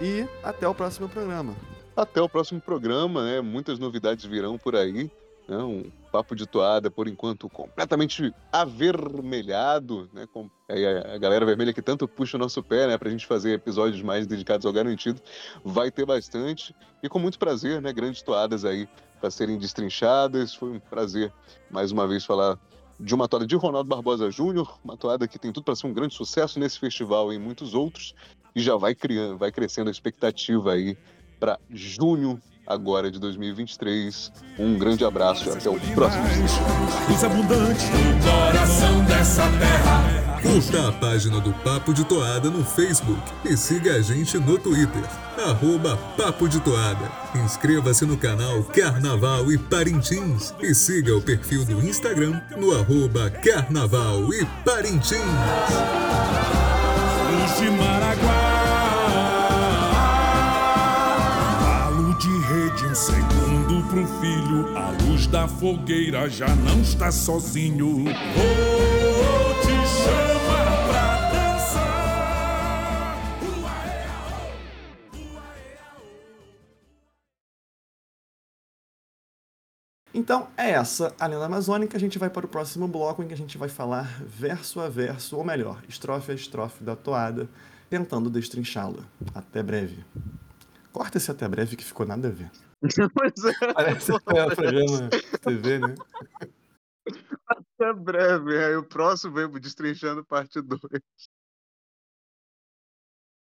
E 0.00 0.26
até 0.42 0.66
o 0.66 0.74
próximo 0.74 1.08
programa. 1.08 1.54
Até 1.96 2.20
o 2.20 2.28
próximo 2.28 2.60
programa, 2.60 3.24
né? 3.24 3.40
Muitas 3.40 3.78
novidades 3.78 4.24
virão 4.24 4.58
por 4.58 4.74
aí. 4.74 5.10
Né? 5.48 5.56
Um 5.56 5.90
papo 6.08 6.34
de 6.34 6.46
toada, 6.46 6.90
por 6.90 7.06
enquanto, 7.06 7.48
completamente 7.48 8.34
avermelhado, 8.52 10.08
né? 10.12 10.26
Com 10.32 10.50
a 10.68 11.18
galera 11.18 11.46
vermelha 11.46 11.72
que 11.72 11.82
tanto 11.82 12.08
puxa 12.08 12.36
o 12.36 12.40
nosso 12.40 12.62
pé, 12.62 12.86
né? 12.86 12.98
Pra 12.98 13.10
gente 13.10 13.26
fazer 13.26 13.52
episódios 13.52 14.02
mais 14.02 14.26
dedicados 14.26 14.66
ao 14.66 14.72
garantido. 14.72 15.20
Vai 15.64 15.90
ter 15.90 16.04
bastante. 16.04 16.74
E 17.02 17.08
com 17.08 17.18
muito 17.18 17.38
prazer, 17.38 17.80
né? 17.80 17.92
Grandes 17.92 18.22
toadas 18.22 18.64
aí 18.64 18.88
para 19.20 19.30
serem 19.30 19.58
destrinchadas. 19.58 20.54
Foi 20.54 20.70
um 20.70 20.80
prazer, 20.80 21.32
mais 21.70 21.92
uma 21.92 22.06
vez, 22.06 22.24
falar 22.24 22.58
de 23.00 23.14
uma 23.14 23.28
toada 23.28 23.46
de 23.46 23.54
Ronaldo 23.54 23.88
Barbosa 23.88 24.30
Júnior, 24.30 24.78
uma 24.84 24.96
toada 24.96 25.28
que 25.28 25.38
tem 25.38 25.52
tudo 25.52 25.64
para 25.64 25.76
ser 25.76 25.86
um 25.86 25.92
grande 25.92 26.14
sucesso 26.14 26.58
nesse 26.58 26.78
festival 26.80 27.32
e 27.32 27.36
em 27.36 27.38
muitos 27.38 27.72
outros, 27.72 28.14
e 28.54 28.60
já 28.60 28.76
vai 28.76 28.94
criando, 28.94 29.38
vai 29.38 29.52
crescendo 29.52 29.88
a 29.88 29.90
expectativa 29.90 30.72
aí 30.72 30.98
para 31.38 31.60
junho 31.70 32.40
agora 32.68 33.10
de 33.10 33.18
2023. 33.18 34.30
Um 34.58 34.78
grande 34.78 35.04
abraço 35.04 35.48
e 35.48 35.52
até 35.52 35.70
o 35.70 35.80
próximo. 35.94 36.24
Os 37.12 37.24
abundantes 37.24 37.84
do 37.88 38.30
coração 38.30 39.04
dessa 39.04 39.42
terra. 39.58 40.28
Curta 40.42 40.88
a 40.88 40.92
página 40.92 41.40
do 41.40 41.52
Papo 41.52 41.92
de 41.92 42.04
Toada 42.04 42.48
no 42.48 42.64
Facebook 42.64 43.20
e 43.44 43.56
siga 43.56 43.94
a 43.94 44.00
gente 44.00 44.38
no 44.38 44.56
Twitter, 44.56 45.02
arroba 45.36 45.96
Papo 46.16 46.48
de 46.48 46.60
Toada. 46.60 47.10
Inscreva-se 47.44 48.06
no 48.06 48.16
canal 48.16 48.62
Carnaval 48.64 49.50
e 49.50 49.58
Parintins 49.58 50.54
e 50.60 50.72
siga 50.74 51.16
o 51.16 51.22
perfil 51.22 51.64
do 51.64 51.84
Instagram 51.84 52.40
no 52.56 52.72
arroba 52.72 53.30
Carnaval 53.30 54.32
e 54.32 54.44
Parintins. 54.64 55.18
Luz 57.32 57.58
de 57.58 57.70
Maraguá. 57.70 58.37
Um 62.90 62.94
segundo 62.94 63.86
pro 63.88 64.06
filho. 64.18 64.76
A 64.76 64.90
luz 65.02 65.26
da 65.26 65.46
fogueira 65.46 66.28
já 66.30 66.48
não 66.56 66.80
está 66.80 67.12
sozinho. 67.12 68.04
Vou 68.04 69.54
te 69.60 69.76
chamar 70.02 70.88
pra 70.88 71.30
dançar. 71.30 71.98
Então 80.14 80.48
é 80.56 80.70
essa 80.70 81.14
a 81.20 81.26
lenda 81.26 81.44
amazônica. 81.44 81.94
A 81.94 82.00
gente 82.00 82.18
vai 82.18 82.30
para 82.30 82.46
o 82.46 82.48
próximo 82.48 82.88
bloco 82.88 83.22
em 83.22 83.28
que 83.28 83.34
a 83.34 83.36
gente 83.36 83.58
vai 83.58 83.68
falar 83.68 84.22
verso 84.24 84.80
a 84.80 84.88
verso, 84.88 85.36
ou 85.36 85.44
melhor, 85.44 85.82
estrofe 85.86 86.32
a 86.32 86.34
estrofe 86.34 86.82
da 86.82 86.96
toada, 86.96 87.50
tentando 87.90 88.30
destrinchá-la. 88.30 89.04
Até 89.34 89.62
breve. 89.62 90.02
Corta 90.90 91.18
esse 91.18 91.30
até 91.30 91.46
breve 91.46 91.76
que 91.76 91.84
ficou 91.84 92.06
nada 92.06 92.28
a 92.28 92.30
ver. 92.30 92.50
É, 93.68 93.72
Parece 93.74 94.12
que 94.12 94.38
é 94.38 94.54
programa 94.54 95.10
TV, 95.40 95.78
né? 95.80 95.94
até 97.46 97.92
breve. 97.92 98.64
Aí 98.64 98.76
o 98.76 98.84
próximo 98.84 99.34
vem 99.34 99.50
destrinchando 99.60 100.24
parte 100.24 100.60
2. 100.60 100.80